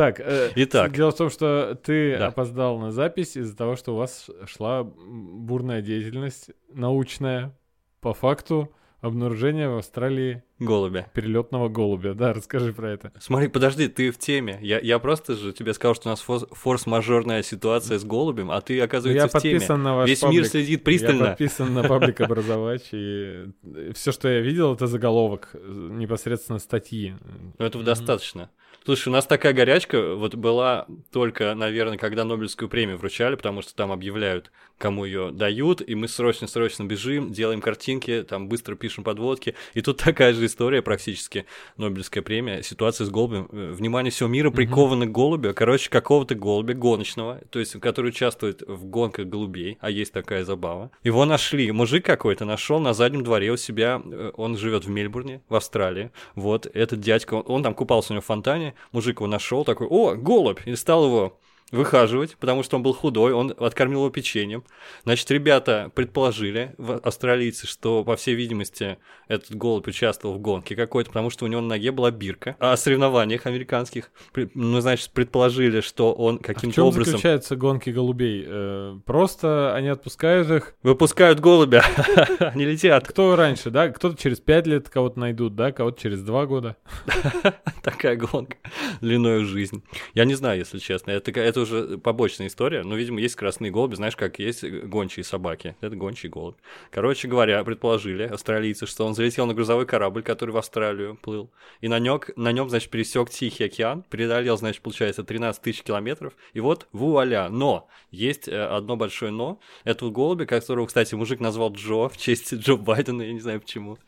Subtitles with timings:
[0.00, 0.92] Так, э, Итак.
[0.94, 2.28] дело в том, что ты Да.
[2.28, 7.54] опоздал на запись из-за того, что у вас шла бурная деятельность научная
[8.00, 11.06] по факту обнаружения в Австралии Голубя.
[11.12, 12.14] перелетного голубя.
[12.14, 13.12] Да, расскажи про это.
[13.20, 14.58] Смотри, подожди, ты в теме.
[14.62, 18.60] Я, я просто же тебе сказал, что у нас форс- форс-мажорная ситуация с голубем, а
[18.62, 19.54] ты, Я оказывается, в теме.
[19.54, 20.38] подписан на ваш Весь паблик.
[20.40, 21.26] мир следит Я пристально.
[21.26, 23.46] подписан на паблик образовач, и
[23.94, 27.14] все, что я видел, это заголовок э, непосредственно статьи.
[27.58, 28.50] Ну, этого достаточно.
[28.84, 33.74] Слушай, у нас такая горячка вот была только, наверное, когда Нобелевскую премию вручали, потому что
[33.74, 39.54] там объявляют, кому ее дают, и мы срочно-срочно бежим, делаем картинки, там быстро пишем подводки.
[39.74, 41.44] И тут такая же история практически,
[41.76, 43.48] Нобелевская премия, ситуация с голубем.
[43.52, 48.62] Э, Внимание всего мира приковано к голубю, короче, какого-то голубя гоночного, то есть, который участвует
[48.66, 50.90] в гонках голубей, а есть такая забава.
[51.04, 55.42] Его нашли, мужик какой-то нашел на заднем дворе у себя, э, он живет в Мельбурне,
[55.50, 56.10] в Австралии.
[56.34, 59.86] Вот этот дядька, он, он там купался у него в фонтане, мужик его нашел, такой,
[59.88, 61.38] о, голубь, и стал его
[61.70, 64.64] выхаживать, потому что он был худой, он откормил его печеньем.
[65.04, 71.10] Значит, ребята предположили, в- австралийцы, что, по всей видимости, этот голубь участвовал в гонке какой-то,
[71.10, 72.56] потому что у него на ноге была бирка.
[72.58, 74.10] А о соревнованиях американских,
[74.54, 77.04] ну, значит, предположили, что он А в каким-то чем образом...
[77.12, 78.44] заключаются гонки голубей?
[78.46, 80.74] Э, Просто они отпускают их.
[80.82, 81.84] Выпускают голубя,
[82.40, 83.06] они летят.
[83.06, 83.88] Кто раньше, да?
[83.88, 85.70] Кто-то через пять лет кого-то найдут, да?
[85.72, 86.76] Кого-то через два года.
[87.82, 88.56] Такая гонка
[89.00, 89.82] длиною в жизнь.
[90.14, 91.10] Я не знаю, если честно.
[91.12, 92.82] Это, это уже побочная история.
[92.82, 93.94] Но, видимо, есть красные голуби.
[93.94, 95.76] Знаешь, как есть гончие собаки.
[95.80, 96.56] Это гончий голубь.
[96.90, 101.50] Короче говоря, предположили австралийцы, что он залетел на грузовой корабль, который в Австралию плыл.
[101.80, 104.04] И на нем, на нем значит, пересек Тихий океан.
[104.08, 106.34] Преодолел, значит, получается, 13 тысяч километров.
[106.52, 107.48] И вот вуаля.
[107.48, 109.60] Но есть э, одно большое но.
[109.84, 113.22] Этого голубя, которого, кстати, мужик назвал Джо в честь Джо Байдена.
[113.22, 113.98] Я не знаю почему.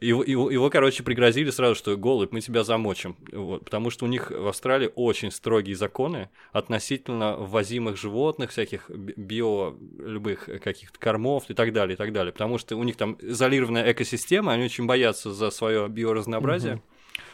[0.00, 3.16] Его, его, его, короче, пригрозили сразу, что голубь, мы тебя замочим.
[3.32, 9.14] Вот, потому что у них в Австралии очень строгие законы относительно ввозимых животных, всяких би-
[9.16, 12.32] био, любых каких-то кормов и так далее, и так далее.
[12.32, 16.82] Потому что у них там изолированная экосистема, они очень боятся за свое биоразнообразие.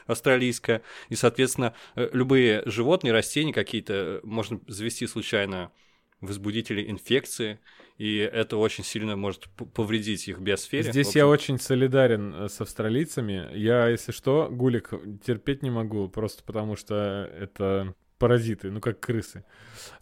[0.07, 5.73] австралийское, и, соответственно, э, любые животные, растения какие-то э, можно завести случайно
[6.21, 7.59] возбудители инфекции,
[7.97, 10.91] и это очень сильно может повредить их биосфере.
[10.91, 13.49] Здесь я очень солидарен э, с австралийцами.
[13.57, 14.91] Я, если что, гулик
[15.25, 19.45] терпеть не могу, просто потому что это паразиты, ну как крысы.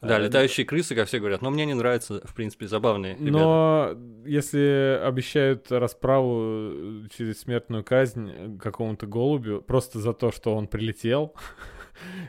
[0.00, 1.42] Да, Э, летающие крысы, как все говорят.
[1.42, 3.30] Но мне не нравятся, в принципе, забавные ребята.
[3.30, 10.66] Но если обещают расправу э, через смертную казнь какому-то голубю просто за то, что он
[10.66, 11.34] прилетел,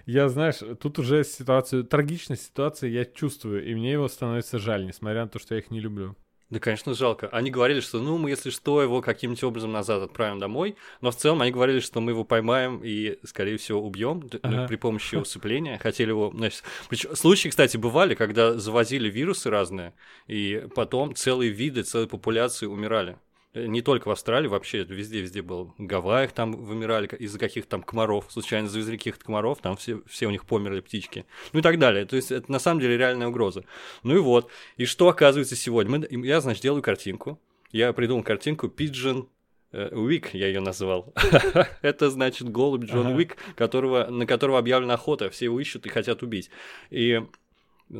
[0.06, 5.24] я, знаешь, тут уже ситуацию, трагичность ситуации я чувствую, и мне его становится жаль, несмотря
[5.24, 6.16] на то, что я их не люблю.
[6.54, 7.30] Да, конечно, жалко.
[7.30, 10.76] Они говорили, что, ну, мы, если что, его каким-нибудь образом назад отправим домой.
[11.02, 14.68] Но в целом они говорили, что мы его поймаем и, скорее всего, убьем Ага.
[14.68, 15.80] при помощи усыпления.
[15.80, 16.64] Хотели его, значит...
[16.90, 19.94] Причем случаи, кстати, бывали, когда завозили вирусы разные,
[20.28, 23.18] и потом целые виды, целые популяции умирали.
[23.53, 25.74] Э, Не только в Австралии, вообще везде-везде был.
[25.78, 28.25] В Гавайях там вымирали из-за каких-то там комаров.
[28.30, 31.25] Случайно завезли каких-то комаров, там все, все у них померли птички.
[31.52, 32.06] Ну и так далее.
[32.06, 33.63] То есть это на самом деле реальная угроза.
[34.03, 34.50] Ну и вот.
[34.78, 36.08] И что оказывается сегодня?
[36.09, 37.40] Мы, я, значит, делаю картинку.
[37.72, 39.28] Я придумал картинку Pigeon
[39.72, 41.13] э, Уик, я ее назвал.
[41.81, 43.16] Это значит голубь Джон Ага.
[43.16, 46.50] Уик, которого, на которого объявлена охота, все его ищут и хотят убить.
[46.92, 47.22] И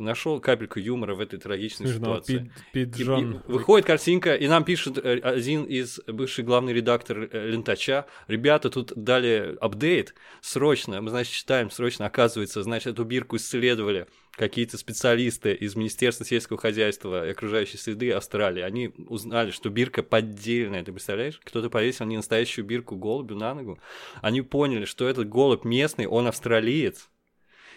[0.00, 2.50] нашел капельку юмора в этой трагичной Смешно, ситуации.
[2.72, 3.42] Пи- И- Пиджон.
[3.46, 8.06] и выходит картинка, и нам пишет э, один из бывший главный редактор э, Лентача.
[8.28, 11.00] Ребята, тут дали апдейт срочно.
[11.00, 12.06] Мы, значит, читаем срочно.
[12.06, 18.62] Оказывается, значит, эту бирку исследовали какие-то специалисты из Министерства сельского хозяйства и окружающей среды Австралии.
[18.62, 20.82] Они узнали, что бирка поддельная.
[20.82, 21.40] Ты представляешь?
[21.44, 23.78] Кто-то повесил не настоящую бирку голубю на ногу.
[24.22, 27.08] Они поняли, что этот голубь местный, он австралиец.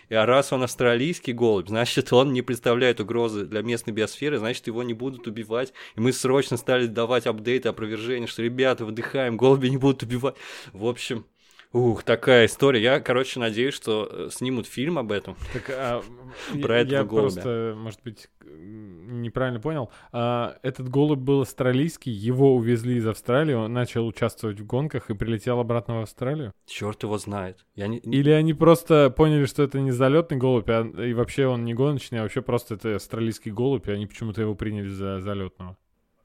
[0.09, 4.67] И а раз он австралийский голубь, значит, он не представляет угрозы для местной биосферы, значит,
[4.67, 5.73] его не будут убивать.
[5.95, 10.35] И мы срочно стали давать апдейты, опровержения, что, ребята, выдыхаем, голуби не будут убивать.
[10.71, 11.25] В общем,
[11.73, 12.81] ух, такая история.
[12.81, 15.35] Я, короче, надеюсь, что э, снимут фильм об этом.
[15.53, 16.01] Так, а,
[16.61, 17.21] Про я- этого я голубя.
[17.33, 19.89] просто, может быть, неправильно понял.
[20.11, 25.13] А, этот голубь был австралийский, его увезли из Австралии, он начал участвовать в гонках и
[25.13, 26.51] прилетел обратно в Австралию?
[26.65, 27.65] Черт его знает.
[27.75, 27.99] Я не...
[27.99, 32.19] Или они просто поняли, что это не залетный голубь, а, и вообще он не гоночный,
[32.19, 35.77] а вообще просто это австралийский голубь, и они почему-то его приняли за залетного?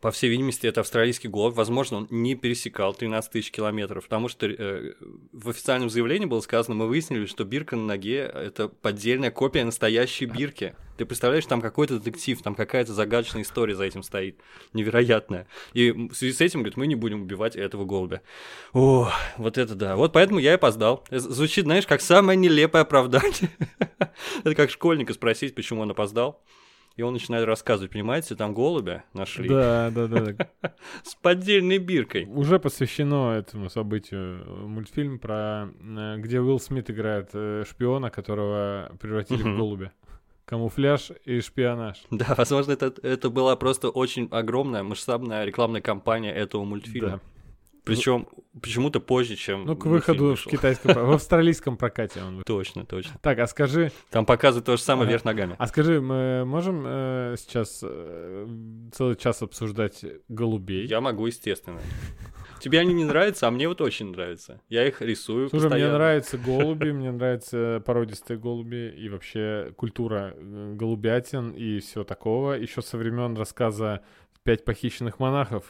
[0.03, 1.55] По всей видимости, это австралийский голубь.
[1.55, 4.95] Возможно, он не пересекал 13 тысяч километров, потому что э,
[5.33, 10.27] в официальном заявлении было сказано, мы выяснили, что бирка на ноге– это поддельная копия настоящей
[10.27, 10.75] бирки.
[10.97, 14.41] Ты представляешь, там какой-то детектив, там какая-то загадочная история за этим стоит,
[14.73, 15.47] невероятная.
[15.73, 18.23] И в связи с этим, говорит, мы не будем убивать этого голубя.
[18.73, 19.95] О, вот это да.
[19.95, 21.05] Вот поэтому я и опоздал.
[21.13, 23.51] Звучит, знаешь, как самое нелепое оправдание.
[24.43, 26.43] Это как школьника спросить, почему он опоздал.
[26.97, 29.49] И он начинает рассказывать, понимаете, там голубя нашли.
[29.49, 30.51] Да, да, да.
[31.03, 32.27] С поддельной биркой.
[32.27, 39.43] Уже посвящено этому событию мультфильм про э, где Уилл Смит играет э, шпиона, которого превратили
[39.43, 39.93] в голубя.
[40.45, 42.03] Камуфляж и шпионаж.
[42.11, 47.11] Да, возможно, это, это была просто очень огромная масштабная рекламная кампания этого мультфильма.
[47.11, 47.21] Да.
[47.85, 48.29] Причем
[48.61, 49.65] почему-то позже, чем.
[49.65, 52.43] Ну, к выходу в китайском, в австралийском прокате он.
[52.45, 53.19] Точно, точно.
[53.21, 53.91] Так, а скажи.
[54.11, 55.57] Там показывают то же самое вверх ногами.
[55.59, 58.47] А скажи, мы можем э, сейчас э,
[58.93, 60.87] целый час обсуждать голубей?
[60.87, 61.81] Я могу, естественно.
[62.61, 64.61] Тебе они не нравятся, а мне вот очень нравятся.
[64.69, 65.89] Я их рисую Слушай, постоянно.
[65.89, 72.53] мне нравятся голуби, мне нравятся породистые голуби и вообще культура э, голубятин и все такого.
[72.53, 74.03] Еще со времен рассказа
[74.45, 75.65] «Пять похищенных монахов»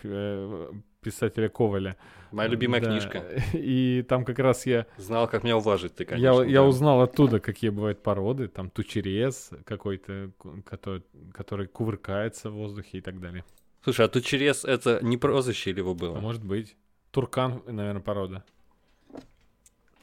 [1.02, 1.96] писателя Коваля.
[2.30, 2.88] Моя любимая да.
[2.88, 3.24] книжка.
[3.52, 4.86] И там как раз я...
[4.96, 6.24] Знал, как меня уважить ты, конечно.
[6.24, 6.44] Я, да.
[6.44, 8.48] я узнал оттуда, какие бывают породы.
[8.48, 10.30] Там тучерез какой-то,
[10.64, 11.02] который,
[11.34, 13.44] который кувыркается в воздухе и так далее.
[13.84, 16.18] Слушай, а тучерез это не прозвище или его было?
[16.18, 16.76] А может быть.
[17.10, 18.44] Туркан, наверное, порода.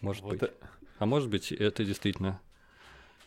[0.02, 0.44] Может вот быть.
[0.44, 0.54] Это...
[1.00, 2.40] А может быть, это действительно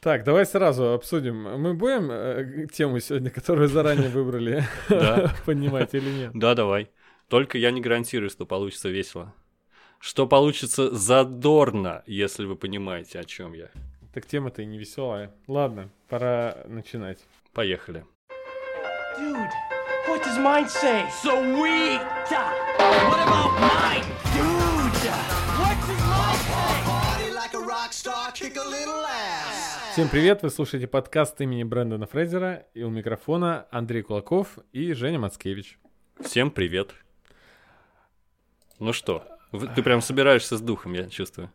[0.03, 1.45] так, давай сразу обсудим.
[1.61, 4.65] Мы будем э, тему сегодня, которую заранее выбрали,
[5.47, 6.33] понимать или нет?
[6.35, 6.91] Да, давай.
[7.33, 9.33] Только я не гарантирую, что получится весело.
[9.99, 13.71] Что получится задорно, если вы понимаете, о чем я.
[14.13, 15.31] Так тема-то и не веселая.
[15.47, 17.21] Ладно, пора начинать.
[17.55, 18.05] Поехали.
[19.19, 19.49] Dude,
[20.07, 21.09] what does mine say?
[21.23, 22.03] Sweet!
[22.79, 24.05] What about mine?
[24.37, 24.93] Dude!
[25.57, 26.85] What does mine say?
[26.85, 29.95] Party like a rock star, kick a little ass.
[29.95, 35.19] Всем привет, вы слушаете подкаст имени Брэндона Фрейзера, и у микрофона Андрей Кулаков и Женя
[35.19, 35.79] Мацкевич.
[36.21, 36.95] Всем привет.
[38.83, 39.23] Ну что,
[39.77, 41.53] ты прям собираешься с духом, я чувствую.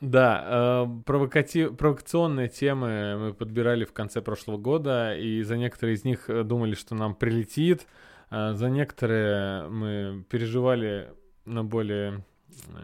[0.00, 1.68] Да, э, провокати...
[1.68, 6.74] провокационные темы мы подбирали в конце прошлого года, и за некоторые из них э, думали,
[6.74, 7.86] что нам прилетит,
[8.32, 11.12] э, за некоторые мы переживали
[11.44, 12.24] на более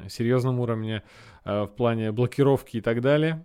[0.05, 1.03] э, серьезном уровне
[1.45, 3.45] э, в плане блокировки и так далее.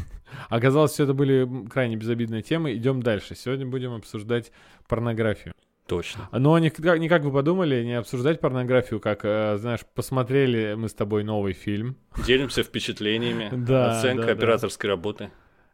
[0.50, 2.74] Оказалось, все это были крайне безобидные темы.
[2.74, 3.34] Идем дальше.
[3.34, 4.52] Сегодня будем обсуждать
[4.86, 5.54] порнографию.
[5.88, 6.28] Точно.
[6.32, 10.94] Но не, не как вы подумали, не обсуждать порнографию, как, э, знаешь, посмотрели мы с
[10.94, 11.96] тобой новый фильм.
[12.26, 14.94] Делимся впечатлениями, да, оценка да, операторской да.
[14.94, 15.30] работы.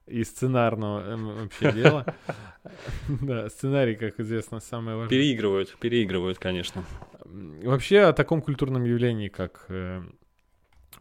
[0.06, 2.06] И сценарного э, вообще дела.
[3.08, 5.10] Да, сценарий, как известно, самое важное.
[5.10, 6.82] Переигрывают, переигрывают, конечно.
[7.24, 10.00] Вообще о таком культурном явлении, как э,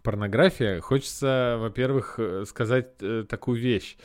[0.01, 2.97] порнография, хочется, во-первых, сказать
[3.29, 3.95] такую вещь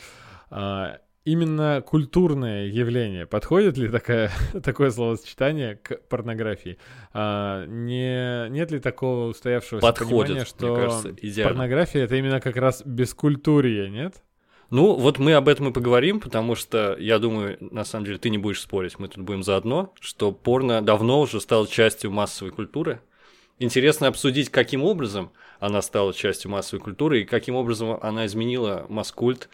[0.51, 0.99] а,
[1.29, 3.27] именно культурное явление.
[3.27, 4.31] Подходит ли такая,
[4.63, 6.79] такое словосочетание к порнографии?
[7.13, 12.83] А, не, нет ли такого устоявшегося Подходит, понимания, что кажется, порнография— это именно как раз
[12.85, 14.23] бескультурье, нет?
[14.71, 18.31] Ну, вот мы об этом и поговорим, потому что, я думаю, на самом деле ты
[18.31, 23.01] не будешь спорить, мы тут будем заодно, что порно давно уже стало частью массовой культуры.
[23.59, 29.49] Интересно обсудить, каким образом она стала частью массовой культуры и каким образом она изменила масс-культ,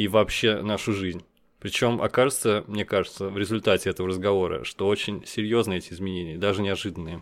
[0.00, 1.22] и вообще нашу жизнь.
[1.58, 7.20] Причем окажется, мне кажется, в результате этого разговора, что очень серьезные эти изменения, даже неожиданные.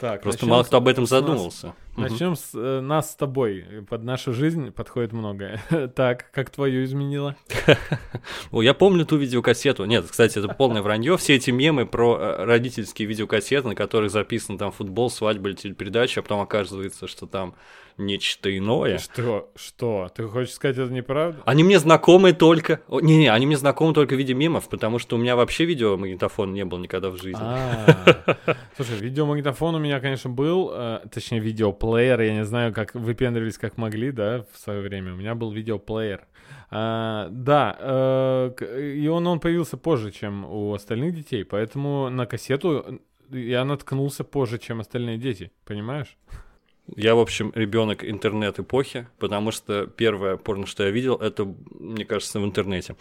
[0.00, 1.72] Так, Просто мало кто об этом задумался.
[1.96, 3.64] Нас, начнем с э, нас с тобой.
[3.88, 5.62] Под нашу жизнь подходит многое.
[5.94, 7.36] так, как твою изменило?
[8.50, 9.84] О, я помню ту видеокассету.
[9.84, 11.16] Нет, кстати, это полное вранье.
[11.16, 16.20] Все эти мемы про э, родительские видеокассеты, на которых записан там футбол, свадьба или телепередача,
[16.20, 17.54] а потом оказывается, что там
[17.98, 18.98] нечто иное.
[18.98, 19.50] Что?
[19.54, 20.10] Что?
[20.14, 21.42] Ты хочешь сказать, это неправда?
[21.44, 22.80] Они мне знакомы только...
[22.88, 26.64] Не-не, они мне знакомы только в виде мемов, потому что у меня вообще видеомагнитофон не
[26.64, 27.40] был никогда в жизни.
[27.40, 28.36] А.
[28.76, 33.76] Слушай, видеомагнитофон у меня, конечно, был, э, точнее, видеоплеер, я не знаю, как выпендривались как
[33.76, 35.12] могли, да, в свое время.
[35.14, 36.26] У меня был видеоплеер.
[36.70, 43.00] А, да, э, и он, он появился позже, чем у остальных детей, поэтому на кассету
[43.30, 46.16] я наткнулся позже, чем остальные дети, понимаешь?
[46.94, 51.44] Я, в общем, ребенок интернет-эпохи, потому что первое порно, что я видел, это,
[51.78, 52.94] мне кажется, в интернете.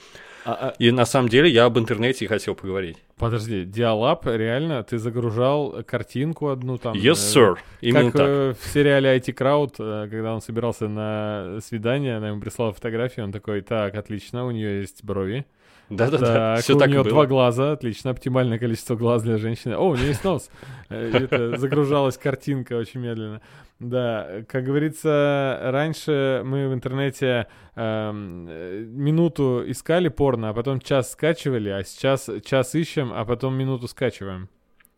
[0.44, 0.76] А, а...
[0.80, 2.98] И на самом деле я об интернете и хотел поговорить.
[3.18, 6.96] Подожди, Диалап, реально, ты загружал картинку одну там?
[6.96, 7.56] Yes, sir.
[7.82, 8.28] Именно как так.
[8.28, 13.26] э, в сериале IT Crowd, э, когда он собирался на свидание, она ему прислала фотографию,
[13.26, 15.46] он такой, так, отлично, у нее есть брови.
[15.90, 19.76] Да-да-да, Так, все у так и нее два глаза, отлично, оптимальное количество глаз для женщины.
[19.76, 20.50] О, у нее есть нос.
[20.90, 23.42] Э, Это загружалась картинка очень медленно.
[23.80, 31.12] Да, как говорится, раньше мы в интернете эм, э, минуту искали порно, а потом час
[31.12, 34.50] скачивали, а сейчас час ищем, а потом минуту скачиваем.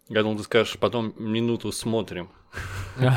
[0.10, 2.30] Я думал, ты скажешь, потом минуту смотрим.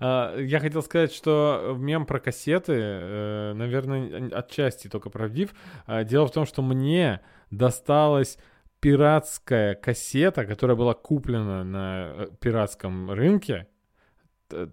[0.00, 5.50] А, Я хотел сказать, что мем про кассеты, э, наверное, отчасти только правдив.
[5.86, 8.38] А, Дело в том, что мне досталась
[8.80, 13.66] пиратская кассета, которая была куплена на э, пиратском рынке.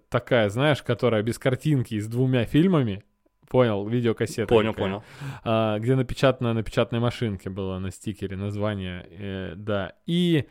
[0.08, 3.02] Такая, знаешь, которая без картинки и с двумя фильмами.
[3.48, 4.46] Понял, видеокассета.
[4.48, 4.84] Понял, такая.
[4.86, 5.04] понял.
[5.44, 9.94] А, где напечатано на печатной машинке было на стикере название, э, да.
[10.06, 10.46] И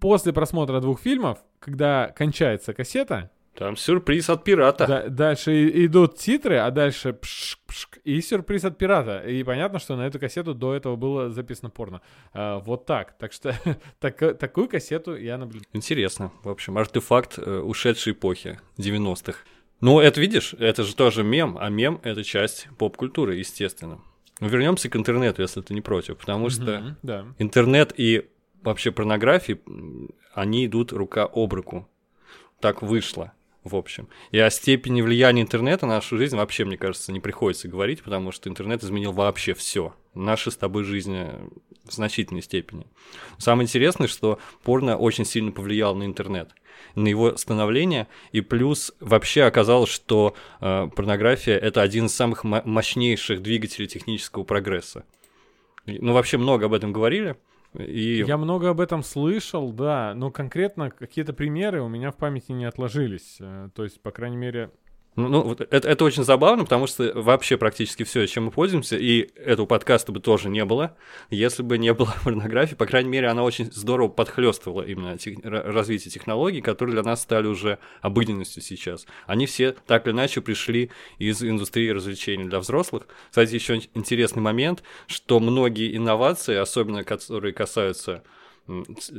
[0.00, 4.86] после просмотра двух фильмов, когда кончается кассета, Там сюрприз от пирата.
[4.86, 9.20] да- дальше идут титры, а дальше пшк, пшк, и сюрприз от пирата.
[9.26, 12.02] И понятно, что на эту кассету до этого было записано порно.
[12.34, 13.16] А, вот так.
[13.18, 13.54] Так что
[13.98, 15.66] так- такую кассету я наблюдаю.
[15.72, 16.30] Интересно.
[16.44, 19.38] В общем, артефакт э, ушедшей эпохи 90-х.
[19.80, 24.00] Ну, это видишь, это же тоже мем, а мем это часть поп-культуры, естественно.
[24.40, 27.24] Вернемся к интернету, если ты не против, потому что Мгм, Да.
[27.38, 28.26] интернет и
[28.62, 31.88] вообще порнография, м, они идут рука об руку.
[32.60, 33.32] Так вышло,
[33.64, 34.08] в общем.
[34.30, 38.32] И о степени влияния интернета на нашу жизнь вообще, мне кажется, не приходится говорить, потому
[38.32, 39.94] что интернет изменил вообще все.
[40.14, 41.28] Наши с тобой жизни
[41.84, 42.86] в значительной степени.
[43.38, 46.50] Самое интересное, что порно очень сильно повлиял на интернет,
[46.94, 52.62] на его становление, и плюс вообще оказалось, что э, порнография это один из самых мо-
[52.64, 55.04] мощнейших двигателей технического прогресса.
[55.86, 57.36] Ну, вообще много об этом говорили.
[57.78, 62.52] И Я много об этом слышал, да, но конкретно какие-то примеры у меня в памяти
[62.52, 63.36] не отложились.
[63.40, 64.70] Э, То есть, по крайней мере,
[65.16, 68.98] Ну, ну, вот это, это очень забавно, потому что вообще практически все, чем мы пользуемся,
[68.98, 70.94] и этого подкаста бы тоже не было,
[71.30, 72.74] если бы не было порнографии.
[72.74, 77.22] По крайней мере, она очень здорово подхлестывала именно тех- ра- развитие технологий, которые для нас
[77.22, 79.06] стали уже обыденностью сейчас.
[79.26, 83.04] Они все так или иначе пришли из индустрии развлечений для взрослых.
[83.30, 88.22] Кстати, еще интересный момент, что многие инновации, особенно которые касаются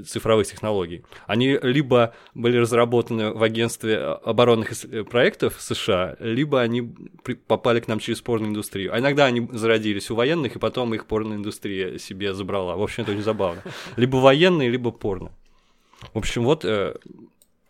[0.05, 1.03] цифровых технологий.
[1.25, 6.93] Они либо были разработаны в агентстве оборонных ис- э, проектов США, либо они
[7.47, 8.93] попали к нам через порноиндустрию.
[8.93, 12.75] А иногда они зародились у военных, и потом их порноиндустрия себе забрала.
[12.75, 13.61] В общем, это очень забавно.
[13.95, 15.31] Либо военные, либо порно.
[16.13, 16.95] В общем, вот э,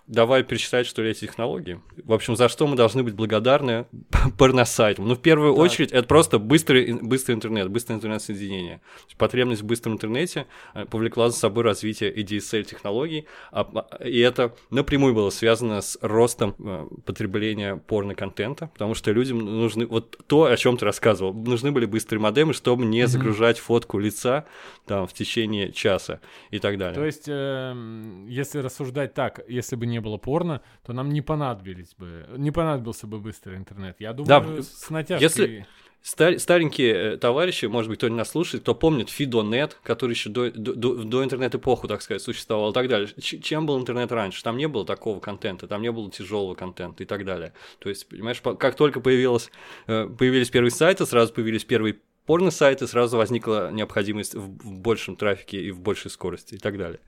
[0.07, 1.79] давай перечислять, что ли, эти технологии.
[2.03, 3.85] В общем, за что мы должны быть благодарны
[4.37, 5.07] порносайтам?
[5.07, 5.63] Ну, в первую Так.
[5.63, 8.81] очередь, это просто быстрый, быстрый интернет, быстрое интернет-соединение.
[9.17, 15.13] Потребность в быстром интернете э, повлекла за собой развитие ADSL-технологий, а- а- и это напрямую
[15.13, 20.77] было связано с ростом э, потребления порно-контента, потому что людям нужны, вот то, о чем
[20.77, 23.07] ты рассказывал, нужны были быстрые модемы, чтобы не Мгм.
[23.07, 24.45] загружать фотку лица
[24.85, 26.19] там в течение часа
[26.51, 26.95] и так далее.
[26.95, 31.93] То есть, эм, если рассуждать так, если бы не было порно, то нам не понадобились
[31.95, 33.95] бы, не понадобился бы быстрый интернет.
[33.99, 35.23] Я Да, думаю, с натяжкой.
[35.23, 35.67] если-
[36.03, 40.29] Стар- старенькие э, товарищи, может быть, кто не нас слушает, кто помнит Фидонет, который еще
[40.29, 40.73] до, до,
[41.03, 43.09] до- интернет-эпоху, так сказать, существовал и так далее.
[43.19, 44.41] Чем был интернет раньше?
[44.41, 47.51] Там не было такого контента, там не было тяжелого контента и так далее.
[47.79, 49.51] То есть, понимаешь, по- как только появилось,
[49.87, 55.71] э, появились первые сайты, сразу появились первые порно-сайты, сразу возникла необходимость в, большем трафике и
[55.71, 56.99] в большей скорости и так далее.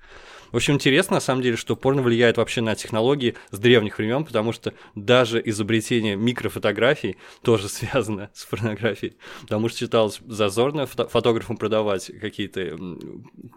[0.51, 4.25] В общем, интересно, на самом деле, что порно влияет вообще на технологии с древних времен,
[4.25, 9.17] потому что даже изобретение микрофотографий тоже связано с порнографией.
[9.41, 12.77] Потому что считалось зазорно фото- фотографам продавать какие-то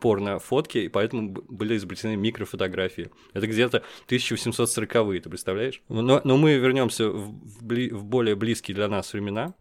[0.00, 3.10] порно-фотки, и поэтому были изобретены микрофотографии.
[3.32, 5.80] Это где-то 1840-е, ты представляешь?
[5.88, 9.54] Но, но мы вернемся в, в в более близкие для нас времена.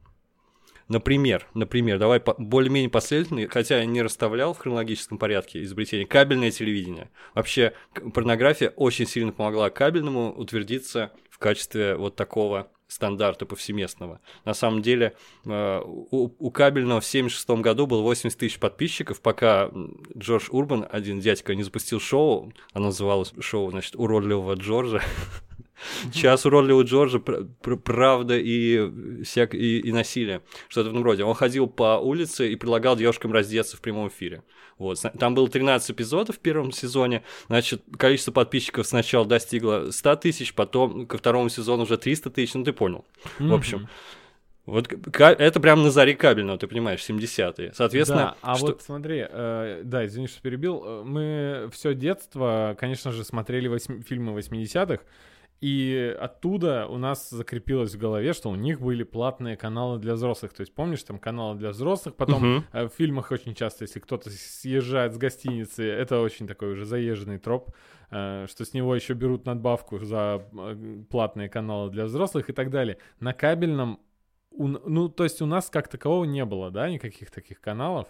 [0.92, 7.10] Например, например, давай более-менее последовательный, хотя я не расставлял в хронологическом порядке изобретение кабельное телевидение.
[7.34, 7.72] Вообще
[8.14, 14.20] порнография очень сильно помогла кабельному утвердиться в качестве вот такого стандарта повсеместного.
[14.44, 19.72] На самом деле э, у, кабельного в 76 году было 80 тысяч подписчиков, пока
[20.18, 25.02] Джордж Урбан, один дядька, не запустил шоу, оно называлось шоу, значит, уродливого Джорджа.
[26.14, 29.54] Час уродливого Джорджа, пр- пр- правда и, всяк...
[29.54, 30.42] и, и насилие.
[30.68, 31.24] Что-то в этом роде.
[31.24, 34.44] Он ходил по улице и предлагал девушкам раздеться в прямом эфире.
[34.78, 35.00] Вот.
[35.20, 37.24] Там было 13 эпизодов в первом сезоне.
[37.48, 42.54] Значит, количество подписчиков сначала достигло 100 тысяч, потом ко второму сезону уже 300 тысяч.
[42.56, 43.06] Ну, ты понял.
[43.38, 43.88] В общем,
[44.66, 47.74] Вот это прям на заре кабельного, ты понимаешь, 70-е.
[47.74, 48.68] Соответственно, да, а что...
[48.68, 50.84] вот смотри, э, да, извини, что перебил.
[50.86, 55.04] Э, мы все детство, конечно же, смотрели восьми, фильмы 80-х,
[55.62, 60.54] и оттуда у нас закрепилось в голове, что у них были платные каналы для взрослых.
[60.54, 62.16] То есть, помнишь, там каналы для взрослых.
[62.16, 62.90] Потом uh-huh.
[62.90, 67.70] в фильмах очень часто, если кто-то съезжает с гостиницы, это очень такой уже заезженный троп,
[68.10, 72.72] э, что с него еще берут надбавку за э, платные каналы для взрослых и так
[72.72, 72.98] далее.
[73.20, 74.00] На кабельном,
[74.58, 78.08] ну, то есть у нас как такового не было, да, никаких таких каналов.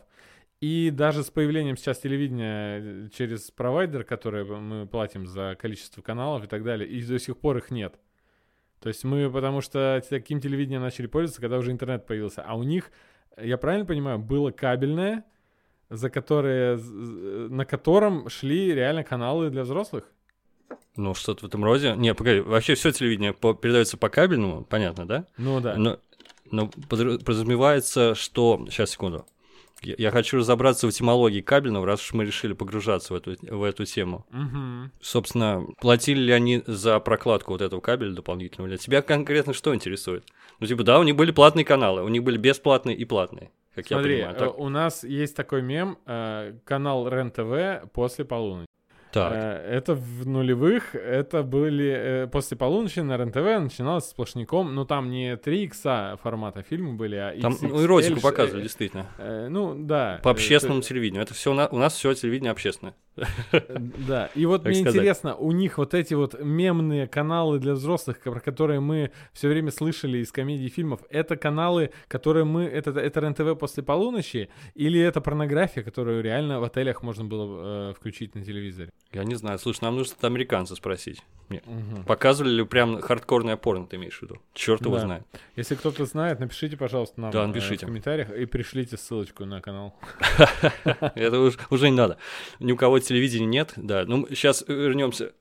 [0.61, 6.43] И даже с появлением сейчас телевидения э, через провайдер, который мы платим за количество каналов
[6.43, 7.99] и так далее, и до сих пор их нет.
[8.79, 12.43] То есть мы, потому что таким телевидением начали пользоваться, когда уже интернет появился.
[12.43, 12.91] А у них,
[13.37, 15.25] я правильно понимаю, было кабельное,
[15.89, 20.11] за которое, на котором шли реально каналы для взрослых?
[20.95, 21.95] Ну, что-то в этом роде.
[21.95, 25.25] Не, погоди, вообще все телевидение по, передается по кабельному, понятно, да?
[25.37, 25.75] Ну да.
[25.75, 25.99] Но,
[26.51, 28.65] но подразумевается, что...
[28.69, 29.25] Сейчас, секунду.
[29.81, 33.85] Я хочу разобраться в этимологии кабельного, раз уж мы решили погружаться в эту, в эту
[33.85, 34.25] тему.
[34.31, 34.91] Угу.
[35.01, 38.69] Собственно, платили ли они за прокладку вот этого кабеля дополнительного?
[38.69, 40.23] Для тебя конкретно что интересует?
[40.59, 43.51] Ну, типа, да, у них были платные каналы, у них были бесплатные и платные.
[43.73, 44.59] Как Смотри, я понимаю, так...
[44.59, 48.67] у нас есть такой мем, э, канал РЕН-ТВ после полуночи.
[49.11, 49.33] Так.
[49.33, 55.09] Э, это в нулевых, это были э, после полуночи на РЕН-ТВ начиналось сплошняком, ну там
[55.09, 59.07] не 3 икса формата фильма были, а Там ну, эротику показывали, действительно.
[59.17, 60.19] Э, ну, да.
[60.23, 61.23] По общественному телевидению.
[61.23, 62.95] Это все у нас все телевидение общественное.
[64.07, 68.39] Да, и вот мне интересно, у них вот эти вот мемные каналы для взрослых, про
[68.39, 73.19] которые мы все время слышали из комедий и фильмов, это каналы, которые мы, это, это
[73.19, 78.43] РЕН-ТВ после полуночи, или это порнография, которую реально в отелях можно было э, включить на
[78.43, 78.91] телевизоре?
[79.13, 81.21] Я не знаю, слушай, нам нужно американца спросить.
[81.49, 82.03] Угу.
[82.07, 84.37] Показывали ли прям хардкорное порно, ты имеешь в виду?
[84.53, 85.01] Черт его да.
[85.01, 85.23] знает.
[85.57, 87.85] Если кто-то знает, напишите, пожалуйста, нам да, напишите.
[87.85, 89.95] Э, в комментариях и пришлите ссылочку на канал.
[91.15, 92.17] Это уже не надо.
[92.59, 94.05] Ни у кого телевидения нет, да.
[94.05, 95.33] Ну, сейчас вернемся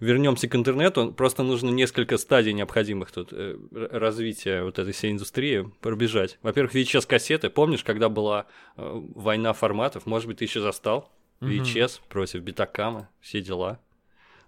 [0.00, 3.56] вернемся к интернету, просто нужно несколько стадий необходимых тут э,
[3.92, 6.38] развития вот этой всей индустрии пробежать.
[6.42, 7.48] Во-первых, VHS кассеты.
[7.48, 10.06] Помнишь, когда была э, война форматов?
[10.06, 11.12] Может быть, ты еще застал?
[11.40, 12.08] VHS угу.
[12.08, 13.80] против битакама, все дела.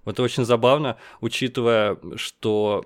[0.07, 2.85] Это очень забавно, учитывая, что...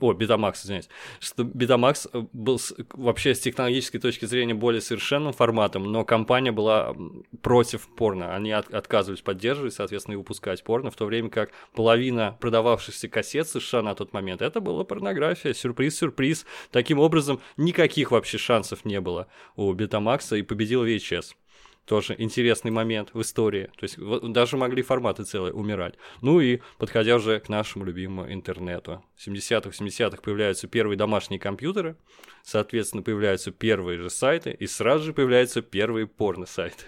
[0.00, 0.88] О, Betamax, извиняюсь.
[1.20, 2.58] Что Betamax э, был
[2.94, 6.96] вообще с технологической точки зрения более совершенным форматом, но компания была
[7.42, 8.34] против порно.
[8.34, 13.46] Они от, отказывались поддерживать, соответственно, и выпускать порно, в то время как половина продававшихся кассет
[13.48, 15.52] США на тот момент это была порнография.
[15.52, 16.46] Сюрприз-сюрприз.
[16.70, 21.34] Таким образом, никаких вообще шансов не было у Betamax, и победил VHS
[21.84, 23.70] тоже интересный момент в истории.
[23.76, 25.94] То есть даже могли форматы целые умирать.
[26.20, 29.04] Ну и подходя уже к нашему любимому интернету.
[29.16, 31.96] В 70-х, 70-х появляются первые домашние компьютеры,
[32.42, 36.86] соответственно, появляются первые же сайты, и сразу же появляются первые порно-сайты.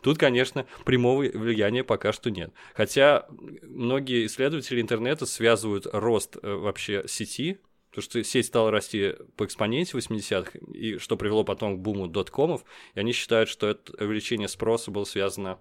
[0.00, 2.52] Тут, конечно, прямого влияния пока что нет.
[2.74, 3.26] Хотя
[3.62, 7.58] многие исследователи интернета связывают рост э, вообще сети
[7.92, 12.06] Потому что сеть стала расти по экспоненте в 80-х, и что привело потом к буму
[12.06, 15.58] доткомов, и они считают, что это увеличение спроса было связано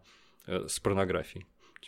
[0.47, 1.45] э, с порнографией.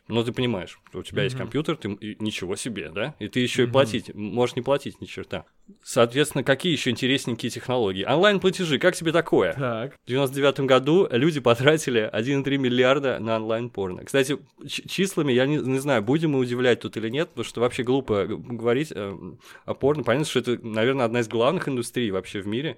[0.07, 1.25] Ну, ты понимаешь, у тебя mm-hmm.
[1.25, 3.15] есть компьютер, ты ничего себе, да?
[3.19, 3.67] И ты еще mm-hmm.
[3.67, 5.45] и платить, можешь не платить ни черта.
[5.81, 8.03] Соответственно, какие еще интересненькие технологии?
[8.03, 9.53] Онлайн-платежи, как тебе такое?
[9.53, 9.95] Так.
[10.03, 14.03] В 99 году люди потратили 1,3 миллиарда на онлайн-порно.
[14.03, 17.83] Кстати, числами я не, не знаю, будем мы удивлять тут или нет, потому что вообще
[17.83, 19.17] глупо говорить э,
[19.65, 20.03] о порно.
[20.03, 22.77] Понятно, что это, наверное, одна из главных индустрий вообще в мире.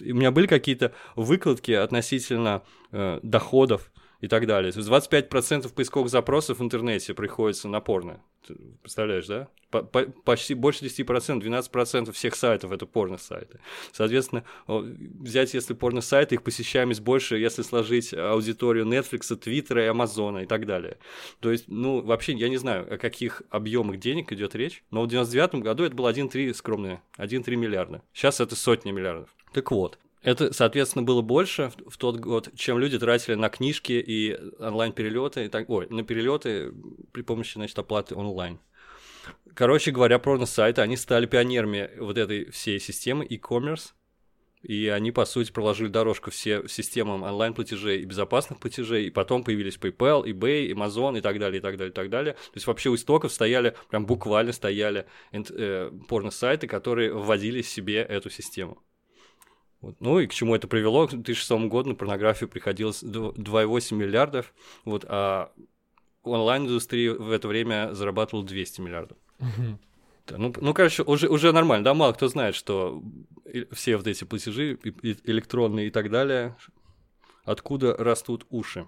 [0.00, 4.72] У меня были какие-то выкладки относительно э, доходов и так далее.
[4.72, 8.22] То есть 25% поисковых запросов в интернете приходится на порно.
[8.46, 9.48] Ты представляешь, да?
[9.70, 13.58] По -по Почти больше 10%, 12% всех сайтов это порно-сайты.
[13.92, 20.46] Соответственно, взять, если порно-сайты, их посещаемость больше, если сложить аудиторию Netflix, Twitter и Амазона и
[20.46, 20.98] так далее.
[21.40, 25.08] То есть, ну, вообще, я не знаю, о каких объемах денег идет речь, но в
[25.08, 28.02] 99 году это было 1,3 скромные, 1,3 миллиарда.
[28.12, 29.34] Сейчас это сотни миллиардов.
[29.52, 34.38] Так вот, это, соответственно, было больше в, тот год, чем люди тратили на книжки и
[34.58, 36.72] онлайн-перелеты, и так, ой, на перелеты
[37.12, 38.60] при помощи, значит, оплаты онлайн.
[39.54, 43.92] Короче говоря, порно-сайты, они стали пионерами вот этой всей системы e-commerce,
[44.62, 49.76] и они, по сути, проложили дорожку все системам онлайн-платежей и безопасных платежей, и потом появились
[49.76, 52.34] PayPal, eBay, Amazon и так далее, и так далее, и так далее.
[52.34, 58.30] То есть вообще у истоков стояли, прям буквально стояли э, порно-сайты, которые вводили себе эту
[58.30, 58.80] систему.
[59.82, 59.96] Вот.
[60.00, 61.06] Ну и к чему это привело?
[61.06, 65.52] К 2006 году на порнографию приходилось 2,8 миллиардов, вот, а
[66.22, 69.18] онлайн-индустрия в это время зарабатывала 200 миллиардов.
[70.26, 73.02] Да, ну, ну, короче, уже, уже нормально, да, мало кто знает, что
[73.72, 74.78] все вот эти платежи
[75.24, 76.56] электронные и так далее,
[77.44, 78.86] откуда растут уши.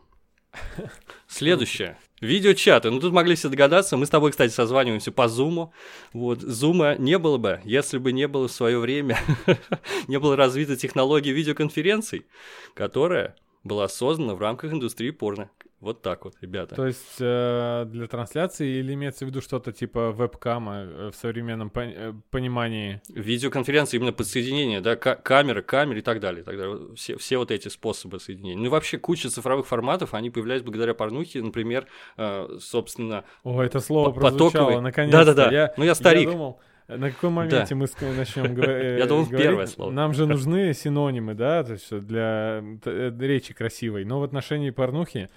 [1.26, 1.98] Следующее.
[2.20, 2.90] Видеочаты.
[2.90, 3.96] Ну, тут могли все догадаться.
[3.96, 5.72] Мы с тобой, кстати, созваниваемся по Зуму.
[6.12, 9.18] Вот, Зума не было бы, если бы не было в свое время,
[10.08, 12.26] не было развита технология видеоконференций,
[12.74, 15.50] которая была создана в рамках индустрии порно.
[15.84, 16.74] Вот так вот, ребята.
[16.74, 21.68] То есть э, для трансляции или имеется в виду что-то типа веб-кама э, в современном
[21.68, 23.02] пон- э, понимании?
[23.10, 26.94] Видеоконференция именно подсоединение, да, к- камеры, камеры и так далее, и так далее.
[26.96, 28.56] Все, все вот эти способы соединения.
[28.56, 33.24] Ну и вообще куча цифровых форматов, они появляются благодаря порнухе, например, э, собственно...
[33.42, 34.80] О, это слово прозвучало, потоковый...
[34.80, 35.18] наконец-то.
[35.18, 36.28] Да-да-да, я, ну я старик.
[36.28, 37.76] Я думал, на каком моменте да.
[37.76, 38.98] мы начнем говорить?
[38.98, 39.90] Я думал, первое слово.
[39.90, 44.04] Нам же нужны синонимы, да, то есть для э, речи красивой.
[44.04, 45.28] Но в отношении порнухи...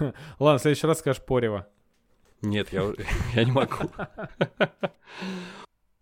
[0.38, 1.68] Ладно, в следующий раз скажешь порево.
[2.42, 2.92] Нет, я,
[3.34, 3.90] я не могу.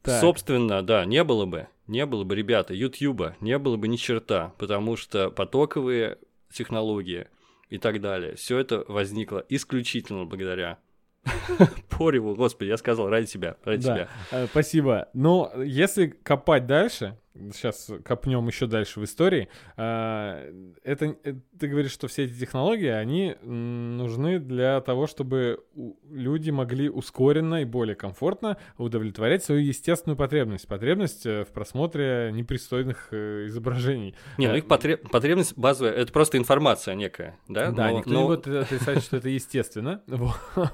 [0.04, 4.54] Собственно, да, не было бы, не было бы, ребята, Ютьюба, не было бы ни черта,
[4.56, 6.18] потому что потоковые
[6.50, 7.26] технологии
[7.68, 10.78] и так далее, все это возникло исключительно благодаря
[11.88, 14.08] Пореву, господи, я сказал ради тебя, ради да, тебя.
[14.30, 15.08] Э, спасибо.
[15.14, 17.16] Но если копать дальше,
[17.52, 19.48] сейчас копнем еще дальше в истории.
[19.76, 20.44] А,
[20.82, 25.64] это, э, ты говоришь, что все эти технологии, они нужны для того, чтобы
[26.10, 30.66] люди могли ускоренно и более комфортно удовлетворять свою естественную потребность.
[30.66, 34.14] Потребность э, в просмотре непристойных э, изображений.
[34.36, 35.08] Не, ну их потреб...
[35.10, 37.70] потребность базовая, это просто информация некая, да?
[37.70, 38.20] Да, но, никто но...
[38.20, 40.02] не будет отрицать, что это естественно.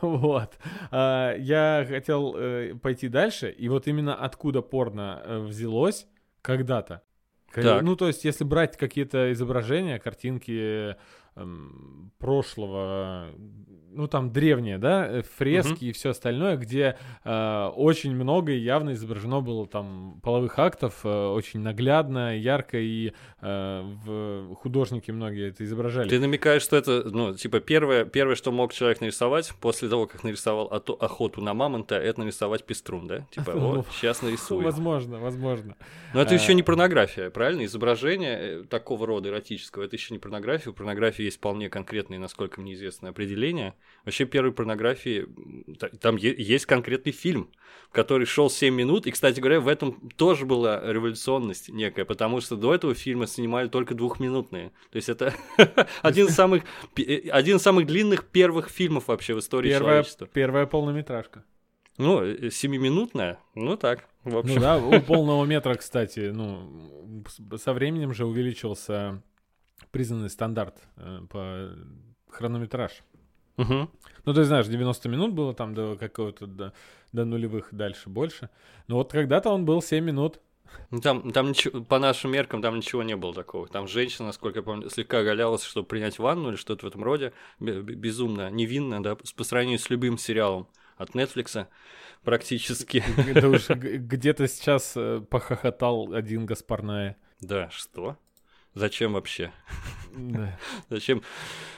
[0.00, 0.54] Вот.
[0.90, 2.36] А, я хотел
[2.80, 6.06] пойти дальше, и вот именно откуда порно взялось,
[6.44, 7.02] когда-то.
[7.54, 7.82] Так.
[7.82, 10.96] Ну, то есть, если брать какие-то изображения, картинки
[12.18, 13.30] прошлого,
[13.94, 15.90] ну там древние, да, э, фрески uh-huh.
[15.90, 21.08] и все остальное, где э, очень много и явно изображено было там половых актов, э,
[21.08, 26.08] очень наглядно, ярко, и э, в художники многие это изображали.
[26.08, 30.24] Ты намекаешь, что это, ну, типа, первое, первое, что мог человек нарисовать после того, как
[30.24, 33.26] нарисовал охоту на мамонта, это нарисовать пеструн, да?
[33.30, 34.64] Типа, вот, сейчас нарисую.
[34.64, 35.76] Возможно, возможно.
[36.12, 37.64] Но это еще не порнография, правильно?
[37.64, 40.70] Изображение э, такого рода эротического, это еще не порнография.
[40.70, 43.74] У порнографии есть вполне конкретные, насколько мне известно, определения.
[44.04, 45.26] Вообще первой порнографии
[46.00, 47.50] там есть конкретный фильм,
[47.92, 52.56] который шел 7 минут, и, кстати говоря, в этом тоже была революционность некая, потому что
[52.56, 54.72] до этого фильма снимали только двухминутные.
[54.90, 55.34] То есть это
[56.02, 56.62] один из самых
[56.96, 60.28] э, один из самых длинных первых фильмов вообще в истории первая, человечества.
[60.32, 61.44] Первая полнометражка.
[61.96, 64.56] Ну, э, семиминутная, ну так, в общем.
[64.56, 67.24] Ну да, у полного метра, кстати, ну,
[67.56, 69.22] со временем же увеличился
[69.90, 71.70] признанный стандарт э, по
[72.28, 73.02] хронометраж.
[73.56, 73.90] Угу.
[74.24, 76.72] Ну, ты знаешь, 90 минут было там до какого-то, до,
[77.12, 78.50] до нулевых дальше больше.
[78.88, 80.40] Но вот когда-то он был 7 минут.
[80.90, 83.68] Ну, там, там ничего, по нашим меркам там ничего не было такого.
[83.68, 87.32] Там женщина, насколько я помню, слегка галялась, чтобы принять ванну или что-то в этом роде.
[87.60, 90.66] Безумно невинно, да, по сравнению с любым сериалом
[90.96, 91.66] от Netflix
[92.24, 93.04] практически.
[93.34, 97.16] Да уж где-то сейчас э, похохотал один Гаспарная.
[97.40, 98.16] Да, что?
[98.74, 99.52] Зачем вообще?
[100.16, 100.58] Да.
[100.90, 101.22] Зачем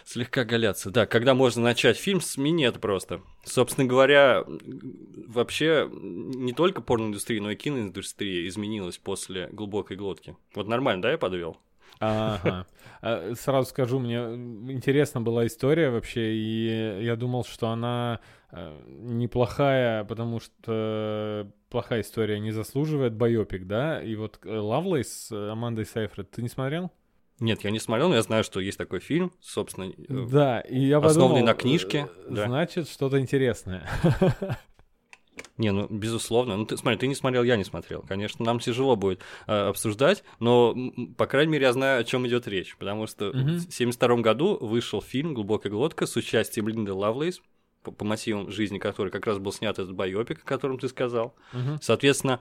[0.05, 0.91] слегка галяться?
[0.91, 3.21] Да, когда можно начать фильм с минет просто.
[3.45, 10.37] Собственно говоря, вообще не только порноиндустрия, но и киноиндустрия изменилась после глубокой глотки.
[10.55, 11.59] Вот нормально, да, я подвел?
[12.01, 12.67] Ага.
[13.03, 20.05] А, сразу скажу, мне интересна была история вообще, и я думал, что она э, неплохая,
[20.05, 24.03] потому что плохая история не заслуживает байопик, да?
[24.03, 26.93] И вот Лавлейс с Амандой Сайфред, ты не смотрел?
[27.39, 30.79] Нет, я не смотрел, но я знаю, что есть такой фильм, собственно, э, да, и
[30.79, 32.09] я основанный подумал, на книжке.
[32.29, 32.91] Э, значит, да.
[32.91, 33.87] что-то интересное.
[35.59, 36.57] Не, ну, безусловно.
[36.57, 38.03] Ну, ты, смотри, ты не смотрел, я не смотрел.
[38.03, 40.75] Конечно, нам тяжело будет э, обсуждать, но,
[41.17, 42.77] по крайней мере, я знаю, о чем идет речь.
[42.77, 43.39] Потому что угу.
[43.39, 47.41] в 1972 году вышел фильм «Глубокая глотка» с участием Линды Лавлейс,
[47.83, 51.35] по, по мотивам жизни которой как раз был снят этот байопик, о котором ты сказал.
[51.53, 51.79] Угу.
[51.81, 52.41] Соответственно,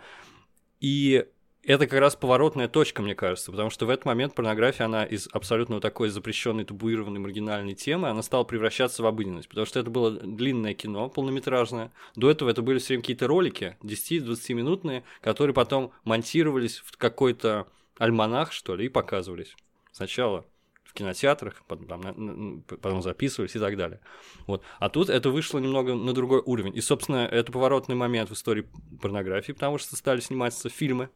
[0.80, 1.26] и
[1.66, 5.28] это как раз поворотная точка, мне кажется, потому что в этот момент порнография, она из
[5.32, 10.12] абсолютно такой запрещенной, табуированной, маргинальной темы, она стала превращаться в обыденность, потому что это было
[10.12, 11.92] длинное кино, полнометражное.
[12.16, 17.68] До этого это были все время какие-то ролики, 10-20 минутные, которые потом монтировались в какой-то
[17.98, 19.56] альманах, что ли, и показывались.
[19.92, 20.46] Сначала
[20.84, 24.00] в кинотеатрах, потом, потом записывались и так далее.
[24.48, 24.62] Вот.
[24.80, 26.76] А тут это вышло немного на другой уровень.
[26.76, 28.68] И, собственно, это поворотный момент в истории
[29.02, 31.10] порнографии, потому что стали сниматься фильмы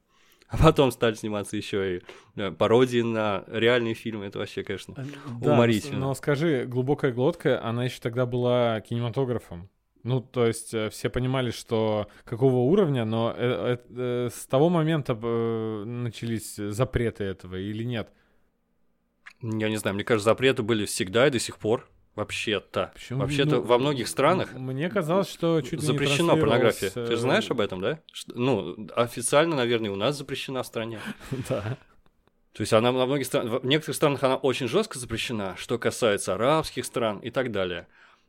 [0.49, 2.01] а потом стали сниматься еще и
[2.35, 4.25] э, пародии на реальные фильмы.
[4.25, 5.99] Это вообще, конечно, да, уморительно.
[5.99, 9.69] Но скажи, глубокая глотка, она еще тогда была кинематографом.
[10.03, 14.69] Ну, то есть э, все понимали, что какого уровня, но э, э, э, с того
[14.69, 18.09] момента э, начались запреты этого или нет?
[19.41, 21.88] Я не знаю, мне кажется, запреты были всегда и до сих пор.
[22.19, 22.91] Вообще-то.
[23.12, 26.89] Вообще-то Ну, во многих странах Мне казалось, что чуть запрещена порнография.
[26.89, 28.01] Ты же э, знаешь об этом, да?
[28.27, 30.99] Ну, официально, наверное, у нас запрещена в стране.
[31.49, 31.77] Да.
[32.53, 36.34] То есть она во многих странах, в некоторых странах она очень жестко запрещена, что касается
[36.34, 37.88] арабских стран и так далее.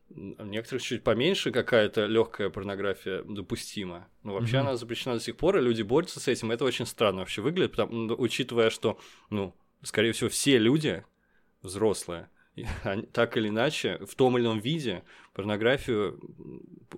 [0.08, 4.06] В некоторых чуть поменьше какая-то легкая порнография допустима.
[4.22, 4.68] Но вообще Мгм.
[4.68, 6.52] она запрещена до сих пор, и люди борются с этим.
[6.52, 9.00] Это очень странно вообще выглядит, потому, ну, учитывая, что,
[9.30, 11.02] ну, скорее всего, все люди
[11.62, 12.28] взрослые,
[13.12, 16.20] так или иначе, в том или ином виде порнографию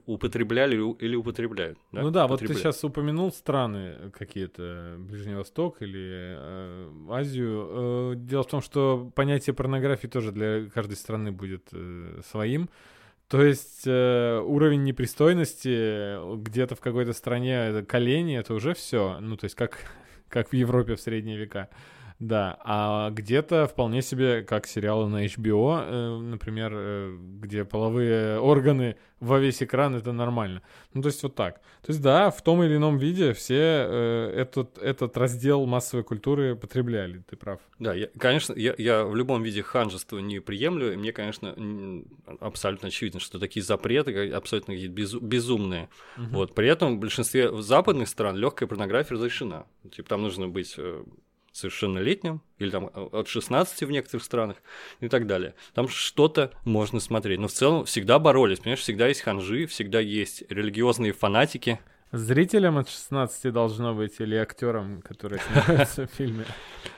[0.06, 1.78] употребляли или- употребляют.
[1.92, 7.68] Ну да, вот ты сейчас упомянул страны какие-то, Ближний Восток или э, Азию.
[7.70, 12.68] Э, дело в том, что понятие порнографии тоже для каждой страны будет э, своим.
[13.28, 19.18] То есть э, уровень непристойности где-то в какой-то стране это колени, это уже все.
[19.20, 19.78] Ну, то есть как,
[20.28, 21.68] как в Европе в средние века.
[22.22, 28.94] Да, а где-то вполне себе, как сериалы на HBO, э, например, э, где половые органы
[29.18, 30.62] во весь экран, это нормально.
[30.94, 31.56] Ну, то есть вот так.
[31.84, 36.54] То есть да, в том или ином виде все э, этот, этот раздел массовой культуры
[36.54, 37.58] потребляли, ты прав.
[37.80, 41.56] Да, я, конечно, я, я в любом виде ханжества не приемлю, и мне, конечно,
[42.38, 45.88] абсолютно очевидно, что такие запреты абсолютно какие-то безу- безумные.
[46.16, 49.66] Вот, при этом в большинстве западных стран легкая порнография разрешена.
[49.90, 50.78] Типа там нужно быть
[51.52, 54.56] совершеннолетним, или там э, от 16 в некоторых странах
[55.00, 55.54] и так далее.
[55.74, 57.38] Там что-то можно смотреть.
[57.38, 61.78] Но в целом всегда боролись, понимаешь, всегда есть ханжи, всегда есть религиозные фанатики.
[62.10, 66.44] Зрителям от 16 должно быть или актерам, которые снимаются в фильме.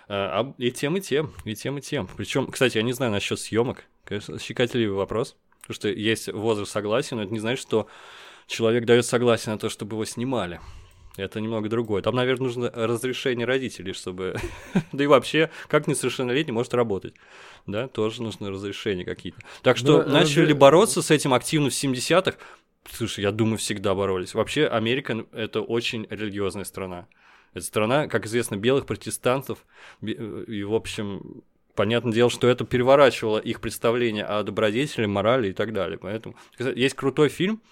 [0.08, 2.08] А, а и тем, и тем, и тем, и тем.
[2.16, 3.84] Причем, кстати, я не знаю насчет съемок.
[4.04, 5.36] Конечно, щекотливый вопрос.
[5.62, 7.88] Потому что есть возраст согласия, но это не значит, что
[8.46, 10.60] человек дает согласие на то, чтобы его снимали.
[11.16, 12.02] Это немного другое.
[12.02, 14.36] Там, наверное, нужно разрешение родителей, чтобы...
[14.92, 17.14] да и вообще, как несовершеннолетний может работать?
[17.66, 19.38] Да, тоже нужно разрешение какие-то.
[19.62, 22.36] Так что Да, начали разре- бороться с этим активно в 70-х.
[22.90, 24.34] Слушай, я думаю, всегда боролись.
[24.34, 27.06] Вообще, Америка— это очень религиозная страна.
[27.54, 29.64] Это страна, как известно, белых протестантов.
[30.02, 30.06] Э,
[30.48, 31.42] И, в общем,
[31.76, 35.96] понятное дело, что это переворачивало их представление о добродетели, морали и так далее.
[35.98, 37.62] Поэтому есть крутой фильм,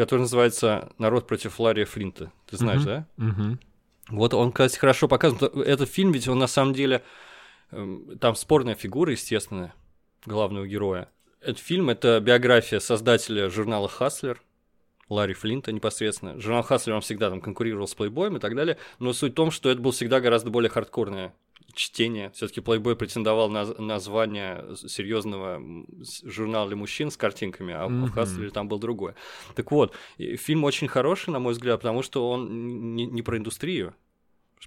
[0.00, 2.32] который называется «Народ против Ларри Флинта».
[2.46, 2.86] Ты знаешь, Мгм.
[2.86, 3.06] да?
[3.16, 3.60] Мгм.
[4.08, 5.38] Вот он, кстати, хорошо показан.
[5.60, 7.02] Этот фильм, ведь он на самом деле...
[7.70, 9.72] эм, Там спорная фигура, естественно,
[10.26, 11.08] главного героя.
[11.40, 14.42] Этот фильм— это биография создателя журнала «Хаслер»,
[15.08, 16.38] Ларри Флинта непосредственно.
[16.40, 19.50] Журнал «Хаслер» он всегда там конкурировал с «Плейбоем» и так далее, но суть в том,
[19.50, 21.34] что это было всегда гораздо более хардкорное
[21.72, 22.30] чтение.
[22.30, 25.60] все таки «Плейбой» претендовал на, на звание серьезного
[26.24, 28.06] журнала для мужчин с картинками, а Мгм.
[28.06, 29.14] в «Хаслере» там был другое.
[29.54, 33.94] Так вот, фильм очень хороший, на мой взгляд, потому что он не, не про индустрию,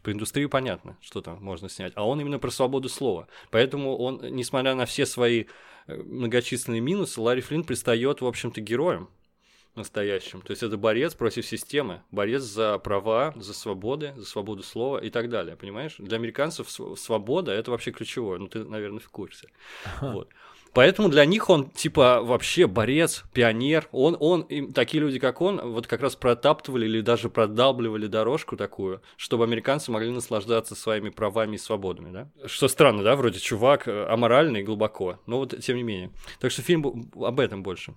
[0.02, 3.28] Про индустрию понятно, что там можно снять, а он именно про свободу слова.
[3.52, 5.46] Поэтому он, несмотря на все свои
[5.88, 9.08] э, многочисленные минусы, Ларри Флинн предстает, в общем-то, героем
[9.76, 10.42] настоящим.
[10.42, 15.10] То есть это борец против системы, борец за права, за свободы, за свободу слова и
[15.10, 15.96] так далее, понимаешь?
[15.98, 19.50] Для американцев св- свобода– это вообще ключевое, ну ты, наверное, в курсе.
[20.02, 20.30] Вот.
[20.74, 23.88] Поэтому для них он типа вообще борец, пионер.
[23.92, 28.58] Он, он, им, такие люди, как он, вот как раз протаптывали или даже продалбливали дорожку
[28.58, 32.30] такую, чтобы американцы могли наслаждаться своими правами и свободами, да?
[32.48, 36.12] Что странно, да, вроде чувак э, аморальный глубоко, но вот тем не менее.
[36.40, 37.94] Так что фильм об этом больше.